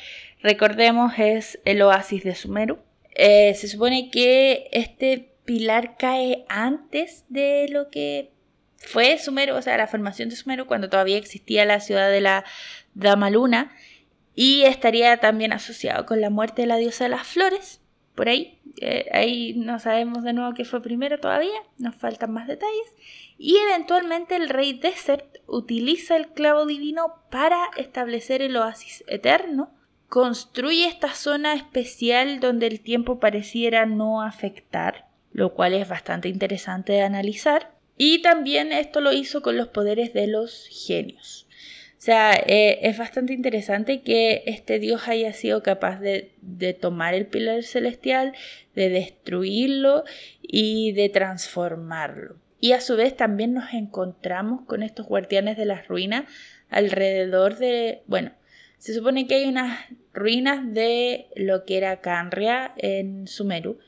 recordemos, 0.42 1.14
es 1.18 1.60
el 1.66 1.82
oasis 1.82 2.24
de 2.24 2.36
Sumeru. 2.36 2.80
Eh, 3.14 3.54
se 3.56 3.68
supone 3.68 4.10
que 4.10 4.68
este 4.72 5.32
pilar 5.46 5.96
cae 5.98 6.46
antes 6.50 7.26
de 7.30 7.68
lo 7.70 7.90
que 7.90 8.32
fue 8.78 9.18
Sumeru, 9.18 9.56
o 9.56 9.62
sea, 9.62 9.78
la 9.78 9.88
formación 9.88 10.30
de 10.30 10.36
Sumeru, 10.36 10.66
cuando 10.66 10.90
todavía 10.90 11.18
existía 11.18 11.66
la 11.66 11.80
ciudad 11.80 12.10
de 12.10 12.22
la 12.22 12.46
Dama 12.94 13.30
Luna, 13.30 13.76
y 14.34 14.64
estaría 14.64 15.18
también 15.18 15.54
asociado 15.54 16.06
con 16.06 16.20
la 16.22 16.30
muerte 16.30 16.64
de 16.64 16.68
la 16.68 16.78
diosa 16.78 17.06
de 17.06 17.12
las 17.12 17.28
flores, 17.28 17.80
por 18.16 18.30
ahí. 18.30 18.60
Eh, 18.82 19.08
ahí 19.12 19.54
no 19.56 19.80
sabemos 19.80 20.24
de 20.24 20.34
nuevo 20.34 20.54
qué 20.54 20.66
fue 20.66 20.82
primero 20.82 21.20
todavía, 21.20 21.62
nos 21.78 21.96
faltan 21.96 22.34
más 22.34 22.48
detalles. 22.48 22.94
Y 23.38 23.58
eventualmente 23.58 24.36
el 24.36 24.50
rey 24.50 24.74
Desert 24.74 25.26
utiliza 25.48 26.16
el 26.16 26.30
clavo 26.30 26.66
divino 26.66 27.14
para 27.30 27.60
establecer 27.78 28.42
el 28.42 28.56
oasis 28.58 29.04
eterno. 29.08 29.72
Construye 30.08 30.88
esta 30.88 31.14
zona 31.14 31.54
especial 31.54 32.40
donde 32.40 32.68
el 32.68 32.80
tiempo 32.80 33.20
pareciera 33.20 33.86
no 33.86 34.22
afectar, 34.22 35.08
lo 35.32 35.54
cual 35.54 35.74
es 35.74 35.90
bastante 35.90 36.30
interesante 36.30 36.94
de 36.94 37.02
analizar. 37.02 37.76
Y 37.98 38.22
también 38.22 38.72
esto 38.72 39.02
lo 39.02 39.14
hizo 39.14 39.42
con 39.42 39.58
los 39.58 39.70
poderes 39.70 40.14
de 40.14 40.28
los 40.28 40.68
genios. 40.70 41.45
O 41.98 42.02
sea, 42.06 42.36
eh, 42.36 42.80
es 42.84 42.98
bastante 42.98 43.34
interesante 43.34 44.02
que 44.02 44.44
este 44.46 44.80
dios 44.80 45.08
haya 45.08 45.34
sido 45.34 45.64
capaz 45.64 46.00
de, 46.00 46.34
tomar 46.80 47.14
el 47.14 47.26
pilar 47.26 47.64
celestial, 47.64 48.34
de 48.76 48.90
destruirlo 48.90 50.04
y 50.42 50.92
de 50.92 51.10
transformarlo. 51.10 52.36
Y 52.60 52.74
a 52.74 52.82
su 52.82 52.96
vez 52.96 53.16
también 53.16 53.54
nos 53.54 53.74
encontramos 53.74 54.66
con 54.66 54.84
estos 54.84 55.08
guardianes 55.08 55.58
de 55.58 55.66
las 55.66 55.88
ruinas 55.88 56.26
alrededor 56.70 57.58
de, 57.58 58.04
bueno, 58.08 58.34
se 58.78 58.94
supone 58.94 59.26
que 59.26 59.36
hay 59.36 59.46
unas 59.46 59.80
ruinas 60.14 60.74
de 60.74 61.28
lo 61.36 61.66
que 61.66 61.78
era 61.78 62.02
Canria 62.02 62.74
en 62.78 63.28
Sumeru, 63.28 63.80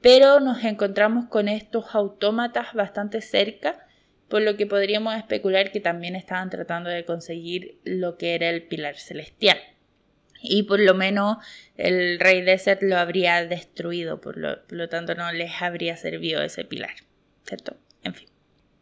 pero 0.00 0.40
nos 0.40 0.64
encontramos 0.64 1.26
con 1.26 1.48
estos 1.48 1.94
autómatas 1.94 2.74
bastante 2.74 3.20
cerca 3.20 3.86
por 4.32 4.40
lo 4.40 4.56
que 4.56 4.66
podríamos 4.66 5.14
especular 5.14 5.72
que 5.72 5.80
también 5.80 6.16
estaban 6.16 6.48
tratando 6.48 6.88
de 6.88 7.04
conseguir 7.04 7.78
lo 7.84 8.16
que 8.16 8.34
era 8.34 8.48
el 8.48 8.62
pilar 8.62 8.96
celestial. 8.96 9.58
Y 10.40 10.62
por 10.62 10.80
lo 10.80 10.94
menos 10.94 11.36
el 11.76 12.18
rey 12.18 12.40
Desert 12.40 12.80
lo 12.82 12.96
habría 12.96 13.44
destruido, 13.44 14.22
por 14.22 14.38
lo, 14.38 14.88
tanto 14.88 15.14
no 15.14 15.30
les 15.32 15.60
habría 15.60 15.98
servido 15.98 16.40
ese 16.40 16.64
pilar. 16.64 16.94
¿Cierto? 17.44 17.76
En 18.04 18.14
fin. 18.14 18.26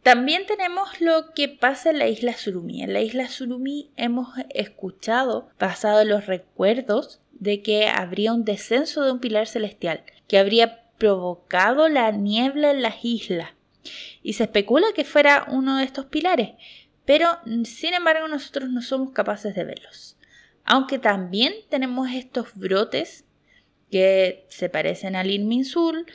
También 0.03 0.45
tenemos 0.45 1.01
lo 1.01 1.33
que 1.33 1.49
pasa 1.49 1.89
en 1.89 1.99
la 1.99 2.07
isla 2.07 2.31
Surumi. 2.37 2.81
En 2.81 2.93
la 2.93 3.01
isla 3.01 3.27
Surumi 3.27 3.91
hemos 3.97 4.29
escuchado, 4.51 5.49
basado 5.59 5.99
en 5.99 6.07
los 6.07 6.27
recuerdos, 6.27 7.19
de 7.33 7.61
que 7.61 7.89
habría 7.89 8.31
un 8.31 8.45
descenso 8.45 9.03
de 9.03 9.11
un 9.11 9.19
pilar 9.19 9.47
celestial, 9.47 10.05
que 10.29 10.37
habría 10.37 10.85
provocado 10.97 11.89
la 11.89 12.09
niebla 12.11 12.71
en 12.71 12.81
las 12.81 13.03
islas 13.03 13.49
y 14.23 14.33
se 14.33 14.43
especula 14.43 14.87
que 14.95 15.05
fuera 15.05 15.45
uno 15.49 15.77
de 15.77 15.83
estos 15.83 16.05
pilares, 16.05 16.51
pero 17.05 17.27
sin 17.63 17.93
embargo 17.93 18.27
nosotros 18.27 18.69
no 18.69 18.81
somos 18.81 19.11
capaces 19.11 19.55
de 19.55 19.63
verlos. 19.63 20.17
Aunque 20.63 20.99
también 20.99 21.53
tenemos 21.69 22.09
estos 22.11 22.53
brotes 22.55 23.25
que 23.91 24.45
se 24.49 24.69
parecen 24.69 25.15
al 25.15 25.31
Inminsul, 25.31 26.05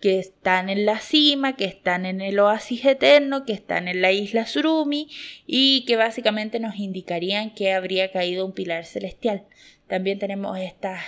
que 0.00 0.18
están 0.18 0.68
en 0.68 0.84
la 0.84 0.98
cima, 0.98 1.54
que 1.54 1.64
están 1.64 2.06
en 2.06 2.20
el 2.20 2.40
oasis 2.40 2.84
eterno, 2.84 3.44
que 3.44 3.52
están 3.52 3.86
en 3.86 4.02
la 4.02 4.10
isla 4.10 4.46
Surumi 4.46 5.08
y 5.46 5.84
que 5.86 5.94
básicamente 5.94 6.58
nos 6.58 6.76
indicarían 6.76 7.54
que 7.54 7.72
habría 7.72 8.10
caído 8.10 8.44
un 8.44 8.52
pilar 8.52 8.84
celestial. 8.84 9.44
También 9.86 10.18
tenemos 10.18 10.58
estas 10.58 11.04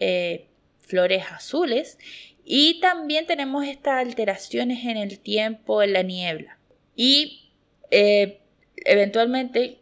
eh, 0.00 0.46
flores 0.80 1.24
azules 1.30 1.98
y 2.44 2.80
también 2.80 3.26
tenemos 3.26 3.64
estas 3.66 4.04
alteraciones 4.04 4.84
en 4.84 4.96
el 4.96 5.18
tiempo, 5.18 5.82
en 5.82 5.92
la 5.92 6.02
niebla. 6.02 6.58
Y 6.96 7.50
eh, 7.90 8.40
eventualmente 8.76 9.78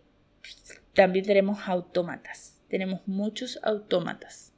también 0.93 1.25
tenemos 1.25 1.67
autómatas. 1.67 2.59
Tenemos 2.69 3.01
muchos 3.07 3.59
autómatas. 3.63 4.53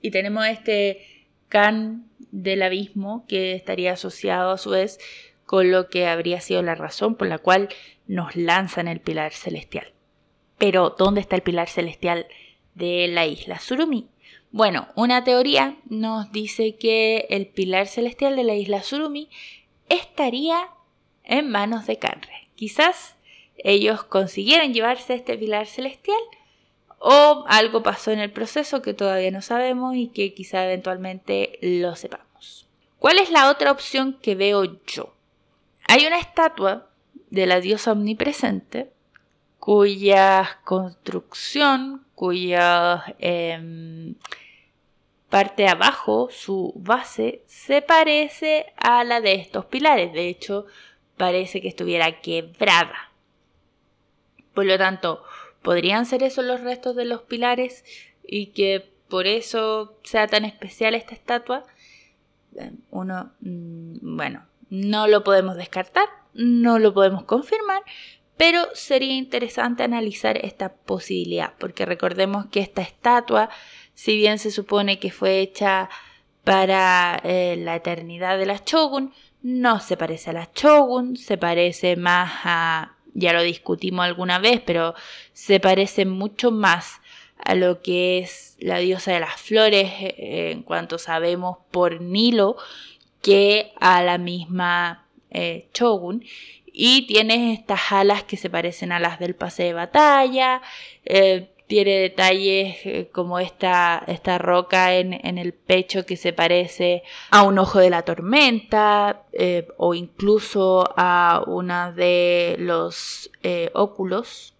Y 0.00 0.10
tenemos 0.10 0.46
este 0.46 1.06
can 1.48 2.08
del 2.30 2.62
abismo 2.62 3.24
que 3.28 3.54
estaría 3.54 3.92
asociado 3.92 4.52
a 4.52 4.58
su 4.58 4.70
vez 4.70 4.98
con 5.46 5.70
lo 5.70 5.88
que 5.88 6.06
habría 6.06 6.40
sido 6.40 6.62
la 6.62 6.74
razón 6.74 7.16
por 7.16 7.28
la 7.28 7.38
cual 7.38 7.68
nos 8.06 8.34
lanzan 8.36 8.88
el 8.88 9.00
pilar 9.00 9.32
celestial. 9.32 9.92
Pero, 10.58 10.94
¿dónde 10.98 11.20
está 11.20 11.36
el 11.36 11.42
pilar 11.42 11.68
celestial 11.68 12.26
de 12.74 13.08
la 13.08 13.26
isla 13.26 13.58
Surumi? 13.58 14.08
Bueno, 14.54 14.86
una 14.94 15.24
teoría 15.24 15.74
nos 15.86 16.30
dice 16.30 16.76
que 16.76 17.26
el 17.28 17.48
pilar 17.48 17.88
celestial 17.88 18.36
de 18.36 18.44
la 18.44 18.54
isla 18.54 18.84
Surumi 18.84 19.28
estaría 19.88 20.68
en 21.24 21.50
manos 21.50 21.88
de 21.88 21.98
Canre. 21.98 22.50
Quizás 22.54 23.16
ellos 23.56 24.04
consiguieron 24.04 24.72
llevarse 24.72 25.14
este 25.14 25.36
pilar 25.36 25.66
celestial 25.66 26.20
o 27.00 27.44
algo 27.48 27.82
pasó 27.82 28.12
en 28.12 28.20
el 28.20 28.30
proceso 28.30 28.80
que 28.80 28.94
todavía 28.94 29.32
no 29.32 29.42
sabemos 29.42 29.96
y 29.96 30.06
que 30.06 30.34
quizá 30.34 30.64
eventualmente 30.64 31.58
lo 31.60 31.96
sepamos. 31.96 32.68
¿Cuál 33.00 33.18
es 33.18 33.32
la 33.32 33.50
otra 33.50 33.72
opción 33.72 34.20
que 34.22 34.36
veo 34.36 34.78
yo? 34.86 35.16
Hay 35.88 36.06
una 36.06 36.20
estatua 36.20 36.90
de 37.28 37.46
la 37.46 37.58
diosa 37.58 37.90
omnipresente 37.90 38.92
cuya 39.58 40.60
construcción, 40.62 42.04
cuya 42.14 43.02
em, 43.18 44.14
parte 45.34 45.66
abajo, 45.66 46.28
su 46.30 46.72
base, 46.76 47.42
se 47.48 47.82
parece 47.82 48.66
a 48.76 49.02
la 49.02 49.20
de 49.20 49.34
estos 49.34 49.64
pilares. 49.64 50.12
De 50.12 50.28
hecho, 50.28 50.64
parece 51.16 51.60
que 51.60 51.66
estuviera 51.66 52.20
quebrada. 52.20 53.10
Por 54.54 54.64
lo 54.64 54.78
tanto, 54.78 55.24
¿podrían 55.60 56.06
ser 56.06 56.22
esos 56.22 56.44
los 56.44 56.60
restos 56.60 56.94
de 56.94 57.04
los 57.04 57.22
pilares 57.22 57.84
y 58.24 58.52
que 58.52 58.92
por 59.08 59.26
eso 59.26 59.98
sea 60.04 60.28
tan 60.28 60.44
especial 60.44 60.94
esta 60.94 61.14
estatua? 61.14 61.64
Uno, 62.92 63.32
mm, 63.40 64.16
bueno, 64.16 64.46
no 64.70 65.08
lo 65.08 65.24
podemos 65.24 65.56
descartar, 65.56 66.06
no 66.32 66.78
lo 66.78 66.94
podemos 66.94 67.24
confirmar, 67.24 67.82
pero 68.36 68.68
sería 68.74 69.14
interesante 69.14 69.82
analizar 69.82 70.36
esta 70.44 70.74
posibilidad, 70.74 71.54
porque 71.58 71.86
recordemos 71.86 72.46
que 72.46 72.60
esta 72.60 72.82
estatua, 72.82 73.50
si 73.94 74.16
bien 74.16 74.38
se 74.38 74.50
supone 74.50 74.98
que 74.98 75.10
fue 75.10 75.40
hecha 75.40 75.88
para 76.42 77.20
eh, 77.24 77.56
la 77.58 77.76
eternidad 77.76 78.38
de 78.38 78.46
la 78.46 78.60
Shogun, 78.64 79.12
no 79.42 79.80
se 79.80 79.96
parece 79.96 80.30
a 80.30 80.34
la 80.34 80.50
Shogun, 80.54 81.16
se 81.16 81.38
parece 81.38 81.96
más 81.96 82.30
a, 82.44 82.96
ya 83.14 83.32
lo 83.32 83.42
discutimos 83.42 84.04
alguna 84.04 84.38
vez, 84.38 84.60
pero 84.64 84.94
se 85.32 85.60
parece 85.60 86.06
mucho 86.06 86.50
más 86.50 87.00
a 87.38 87.54
lo 87.54 87.82
que 87.82 88.18
es 88.18 88.56
la 88.58 88.78
diosa 88.78 89.12
de 89.12 89.20
las 89.20 89.40
flores 89.40 89.90
eh, 90.00 90.50
en 90.52 90.62
cuanto 90.62 90.98
sabemos 90.98 91.58
por 91.70 92.00
Nilo 92.00 92.56
que 93.22 93.72
a 93.80 94.02
la 94.02 94.18
misma 94.18 95.06
eh, 95.30 95.68
Shogun. 95.74 96.24
Y 96.76 97.06
tiene 97.06 97.52
estas 97.52 97.92
alas 97.92 98.24
que 98.24 98.36
se 98.36 98.50
parecen 98.50 98.92
a 98.92 98.98
las 98.98 99.20
del 99.20 99.36
pase 99.36 99.62
de 99.62 99.74
batalla 99.74 100.60
eh, 101.04 101.53
tiene 101.66 101.98
detalles 101.98 102.76
eh, 102.84 103.08
como 103.12 103.38
esta, 103.38 104.02
esta 104.06 104.38
roca 104.38 104.94
en, 104.94 105.38
el 105.38 105.52
pecho 105.54 106.04
que 106.04 106.16
se 106.16 106.32
parece 106.32 107.02
a 107.30 107.42
un 107.42 107.58
ojo 107.58 107.78
de 107.78 107.90
la 107.90 108.02
tormenta 108.02 109.22
eh, 109.32 109.68
o 109.76 109.94
incluso 109.94 110.92
a 110.96 111.42
una 111.46 111.92
de 111.92 112.56
los 112.58 113.30
eh, 113.42 113.70
óculos, 113.74 114.54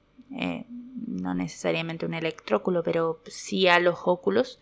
no 1.07 1.35
necesariamente 1.35 2.07
un 2.07 2.15
electróculo, 2.15 2.83
pero 2.83 3.21
sí 3.27 3.69
a 3.69 3.79
los 3.79 3.99
óculos. 4.05 4.59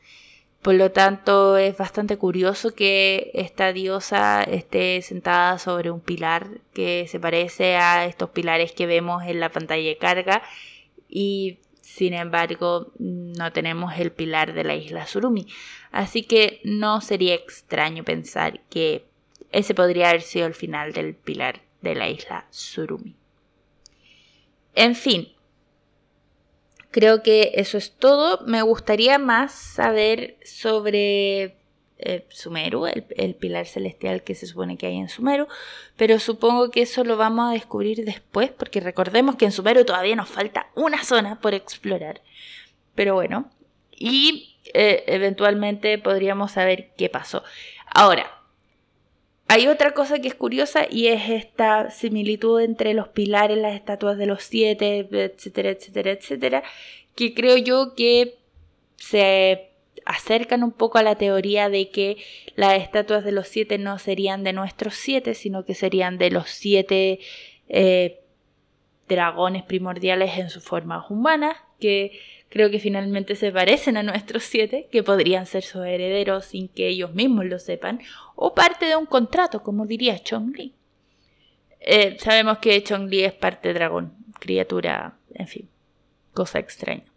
Por 0.61 0.74
lo 0.74 0.92
tanto, 0.92 1.57
es 1.57 1.76
bastante 1.76 2.18
curioso 2.18 2.74
que 2.74 3.33
esta 3.35 3.72
diosa 3.72 4.44
esté 4.44 5.02
sentada 5.02 5.59
sobre 5.59 5.90
un 5.90 6.00
pilar 6.00 6.61
que 6.72 7.07
se 7.09 7.18
parece 7.18 7.76
a 7.76 8.05
estos 8.05 8.31
pilares 8.31 8.70
que 8.70 8.87
vemos 8.87 9.24
en 9.24 9.40
la 9.40 9.50
pantalla 9.50 9.88
de 9.88 9.98
carga 9.98 10.42
y 11.09 11.59
sin 11.94 12.14
embargo, 12.14 12.90
no 12.98 13.52
tenemos 13.52 13.92
el 13.98 14.12
pilar 14.12 14.55
de 14.55 14.64
la 14.64 14.74
isla 14.74 15.07
Surumi. 15.07 15.46
Así 15.90 16.22
que 16.22 16.62
no 16.64 17.02
sería 17.02 17.35
extraño 17.35 18.02
pensar 18.02 18.61
que 18.70 19.05
ese 19.50 19.74
podría 19.74 20.09
haber 20.09 20.22
sido 20.22 20.46
el 20.46 20.55
final 20.55 20.94
del 20.94 21.14
pilar 21.14 21.61
de 21.83 21.94
la 21.94 22.09
isla 22.09 22.46
Surumi. 22.48 23.14
En 24.74 24.94
fin, 24.94 25.35
creo 26.90 27.22
que 27.22 27.52
eso 27.57 27.76
es 27.76 27.92
todo. 27.92 28.40
Me 28.46 28.62
gustaría 28.62 29.18
más 29.18 29.52
saber 29.52 30.38
sobre 30.42 31.59
eh, 32.04 32.26
Sumeru, 32.28 32.86
el, 32.86 33.34
pilar 33.34 33.66
celestial 33.66 34.22
que 34.22 34.34
se 34.34 34.46
supone 34.46 34.76
que 34.76 34.86
hay 34.86 34.96
en 34.96 35.08
Sumeru, 35.08 35.46
pero 35.96 36.18
supongo 36.18 36.70
que 36.70 36.82
eso 36.82 37.04
lo 37.04 37.16
vamos 37.16 37.50
a 37.50 37.54
descubrir 37.54 38.04
después, 38.04 38.50
porque 38.50 38.80
recordemos 38.80 39.36
que 39.36 39.44
en 39.44 39.52
Sumeru 39.52 39.84
todavía 39.84 40.16
nos 40.16 40.28
falta 40.28 40.68
una 40.74 41.04
zona 41.04 41.40
por 41.40 41.54
explorar. 41.54 42.20
Pero 42.94 43.14
bueno, 43.14 43.50
y 43.90 44.56
eh, 44.74 45.04
eventualmente 45.06 45.98
podríamos 45.98 46.52
saber 46.52 46.90
qué 46.96 47.08
pasó. 47.08 47.42
Ahora, 47.86 48.42
hay 49.48 49.68
otra 49.68 49.92
cosa 49.92 50.18
que 50.18 50.28
es 50.28 50.34
curiosa 50.34 50.86
y 50.90 51.08
es 51.08 51.28
esta 51.28 51.90
similitud 51.90 52.60
entre 52.60 52.94
los 52.94 53.08
pilares, 53.08 53.58
las 53.58 53.74
estatuas 53.74 54.16
de 54.16 54.26
los 54.26 54.42
siete, 54.44 55.06
etcétera, 55.10 55.70
etcétera, 55.70 56.10
etcétera, 56.12 56.62
que 57.14 57.34
creo 57.34 57.58
yo 57.58 57.94
que 57.94 58.38
se 58.96 59.71
acercan 60.04 60.62
un 60.62 60.72
poco 60.72 60.98
a 60.98 61.02
la 61.02 61.16
teoría 61.16 61.68
de 61.68 61.90
que 61.90 62.16
las 62.56 62.80
estatuas 62.80 63.24
de 63.24 63.32
los 63.32 63.48
siete 63.48 63.78
no 63.78 63.98
serían 63.98 64.44
de 64.44 64.52
nuestros 64.52 64.94
siete, 64.94 65.34
sino 65.34 65.64
que 65.64 65.74
serían 65.74 66.18
de 66.18 66.30
los 66.30 66.50
siete 66.50 67.20
eh, 67.68 68.20
dragones 69.08 69.62
primordiales 69.62 70.38
en 70.38 70.50
sus 70.50 70.62
formas 70.62 71.10
humanas, 71.10 71.56
que 71.78 72.18
creo 72.48 72.70
que 72.70 72.78
finalmente 72.78 73.34
se 73.34 73.50
parecen 73.50 73.96
a 73.96 74.02
nuestros 74.02 74.44
siete, 74.44 74.88
que 74.90 75.02
podrían 75.02 75.46
ser 75.46 75.62
sus 75.62 75.84
herederos 75.84 76.46
sin 76.46 76.68
que 76.68 76.88
ellos 76.88 77.14
mismos 77.14 77.46
lo 77.46 77.58
sepan, 77.58 78.00
o 78.34 78.54
parte 78.54 78.86
de 78.86 78.96
un 78.96 79.06
contrato, 79.06 79.62
como 79.62 79.86
diría 79.86 80.18
Chong-Li. 80.18 80.74
Eh, 81.80 82.16
sabemos 82.20 82.58
que 82.58 82.82
Chong-Li 82.82 83.24
es 83.24 83.32
parte 83.32 83.72
dragón, 83.72 84.14
criatura, 84.38 85.16
en 85.34 85.48
fin, 85.48 85.68
cosa 86.32 86.58
extraña. 86.58 87.12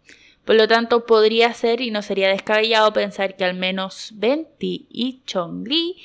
Por 0.46 0.54
lo 0.54 0.68
tanto, 0.68 1.04
podría 1.06 1.52
ser 1.52 1.80
y 1.80 1.90
no 1.90 2.02
sería 2.02 2.28
descabellado 2.28 2.92
pensar 2.92 3.36
que 3.36 3.44
al 3.44 3.54
menos 3.54 4.12
Venti 4.14 4.86
y 4.88 5.20
Chong-Li 5.26 5.96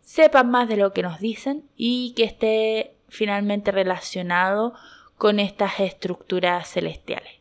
sepan 0.00 0.50
más 0.50 0.68
de 0.68 0.76
lo 0.76 0.92
que 0.92 1.02
nos 1.02 1.20
dicen 1.20 1.64
y 1.74 2.12
que 2.14 2.24
esté 2.24 2.94
finalmente 3.08 3.72
relacionado 3.72 4.74
con 5.16 5.40
estas 5.40 5.80
estructuras 5.80 6.70
celestiales. 6.70 7.32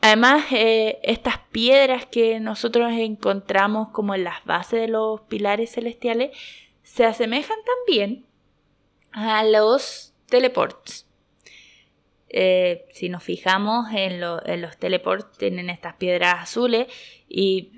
Además, 0.00 0.44
eh, 0.52 1.00
estas 1.02 1.38
piedras 1.52 2.06
que 2.06 2.40
nosotros 2.40 2.90
encontramos 2.92 3.88
como 3.90 4.14
en 4.14 4.24
las 4.24 4.42
bases 4.46 4.80
de 4.80 4.88
los 4.88 5.20
pilares 5.22 5.72
celestiales 5.72 6.30
se 6.82 7.04
asemejan 7.04 7.58
también 7.64 8.24
a 9.12 9.44
los 9.44 10.14
teleports. 10.26 11.03
Eh, 12.36 12.86
si 12.90 13.08
nos 13.10 13.22
fijamos 13.22 13.86
en, 13.94 14.20
los 14.20 14.76
teleports, 14.76 15.38
tienen 15.38 15.70
estas 15.70 15.94
piedras 15.94 16.34
azules 16.42 16.88
y 17.28 17.70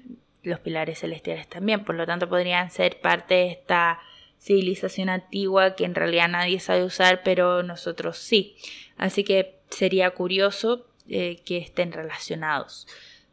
los 0.43 0.61
pilares 0.61 1.01
celestiales 1.01 1.47
también. 1.47 1.85
Por 1.85 1.95
lo 1.95 2.07
tanto, 2.07 2.27
podrían 2.27 2.71
ser 2.71 2.99
parte 3.03 3.35
de 3.35 3.51
esta 3.51 4.01
civilización 4.41 5.11
antigua 5.11 5.77
que 5.77 5.85
en 5.85 5.95
realidad 5.95 6.31
nadie 6.31 6.59
sabe 6.59 6.85
usar, 6.85 7.23
pero 7.23 7.63
nosotros 7.63 8.17
sí. 8.17 8.57
Así 8.97 9.25
que 9.25 9.57
sería 9.69 10.13
curioso 10.13 10.87
eh, 11.07 11.43
que 11.45 11.59
estén 11.59 11.93
relacionados. 11.93 12.89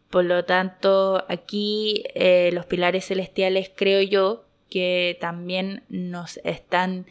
Por 0.10 0.26
lo 0.26 0.44
tanto, 0.44 1.24
aquí 1.30 2.04
eh, 2.16 2.50
los 2.52 2.66
pilares 2.66 3.06
celestiales 3.06 3.72
creo 3.74 4.02
yo 4.02 4.44
que 4.70 5.18
también 5.22 5.84
nos 5.88 6.36
están 6.44 7.06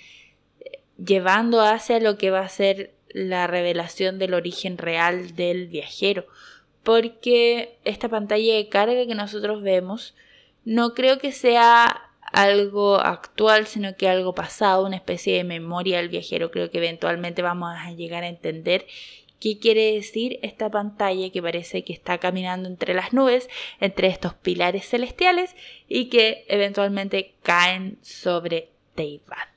llevando 1.02 1.62
hacia 1.62 1.98
lo 1.98 2.18
que 2.18 2.30
va 2.30 2.40
a 2.40 2.48
ser 2.50 2.92
la 3.12 3.46
revelación 3.46 4.18
del 4.18 4.34
origen 4.34 4.78
real 4.78 5.34
del 5.36 5.68
viajero. 5.68 6.26
Porque 6.82 7.78
esta 7.84 8.08
pantalla 8.08 8.54
de 8.54 8.68
carga 8.68 9.06
que 9.06 9.14
nosotros 9.14 9.62
vemos 9.62 10.14
no 10.64 10.94
creo 10.94 11.18
que 11.18 11.32
sea 11.32 12.10
algo 12.32 12.96
actual, 12.96 13.66
sino 13.66 13.96
que 13.96 14.08
algo 14.08 14.34
pasado, 14.34 14.86
una 14.86 14.96
especie 14.96 15.36
de 15.36 15.44
memoria 15.44 15.98
del 15.98 16.08
viajero. 16.08 16.50
Creo 16.50 16.70
que 16.70 16.78
eventualmente 16.78 17.42
vamos 17.42 17.74
a 17.76 17.92
llegar 17.92 18.24
a 18.24 18.28
entender 18.28 18.86
qué 19.38 19.58
quiere 19.58 19.94
decir 19.94 20.38
esta 20.42 20.70
pantalla 20.70 21.30
que 21.30 21.42
parece 21.42 21.82
que 21.84 21.92
está 21.92 22.18
caminando 22.18 22.68
entre 22.68 22.94
las 22.94 23.12
nubes, 23.12 23.48
entre 23.80 24.08
estos 24.08 24.34
pilares 24.34 24.88
celestiales 24.88 25.54
y 25.88 26.06
que 26.06 26.44
eventualmente 26.48 27.34
caen 27.42 27.98
sobre 28.02 28.70
Teyvat. 28.94 29.48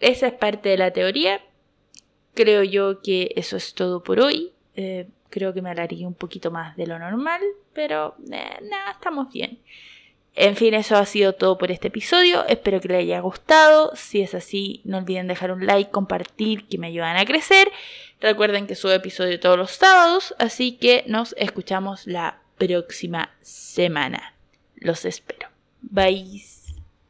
Esa 0.00 0.28
es 0.28 0.32
parte 0.32 0.70
de 0.70 0.78
la 0.78 0.92
teoría, 0.92 1.40
Creo 2.34 2.62
yo 2.62 3.02
que 3.02 3.32
eso 3.36 3.56
es 3.56 3.74
todo 3.74 4.02
por 4.02 4.20
hoy. 4.20 4.52
Eh, 4.74 5.08
creo 5.30 5.52
que 5.52 5.62
me 5.62 5.70
alargué 5.70 6.06
un 6.06 6.14
poquito 6.14 6.50
más 6.50 6.76
de 6.76 6.86
lo 6.86 6.98
normal, 6.98 7.40
pero 7.72 8.14
eh, 8.30 8.58
nada, 8.62 8.92
estamos 8.92 9.32
bien. 9.32 9.58
En 10.34 10.56
fin, 10.56 10.72
eso 10.72 10.96
ha 10.96 11.04
sido 11.04 11.34
todo 11.34 11.58
por 11.58 11.70
este 11.70 11.88
episodio. 11.88 12.46
Espero 12.46 12.80
que 12.80 12.88
les 12.88 13.00
haya 13.00 13.20
gustado. 13.20 13.94
Si 13.94 14.22
es 14.22 14.34
así, 14.34 14.80
no 14.84 14.98
olviden 14.98 15.26
dejar 15.26 15.52
un 15.52 15.66
like, 15.66 15.90
compartir, 15.90 16.66
que 16.68 16.78
me 16.78 16.86
ayudan 16.86 17.18
a 17.18 17.26
crecer. 17.26 17.70
Recuerden 18.20 18.66
que 18.66 18.74
subo 18.74 18.92
episodio 18.92 19.38
todos 19.40 19.58
los 19.58 19.72
sábados, 19.72 20.34
así 20.38 20.72
que 20.72 21.04
nos 21.06 21.34
escuchamos 21.36 22.06
la 22.06 22.40
próxima 22.56 23.30
semana. 23.42 24.34
Los 24.76 25.04
espero. 25.04 25.48
Bye. 25.82 26.61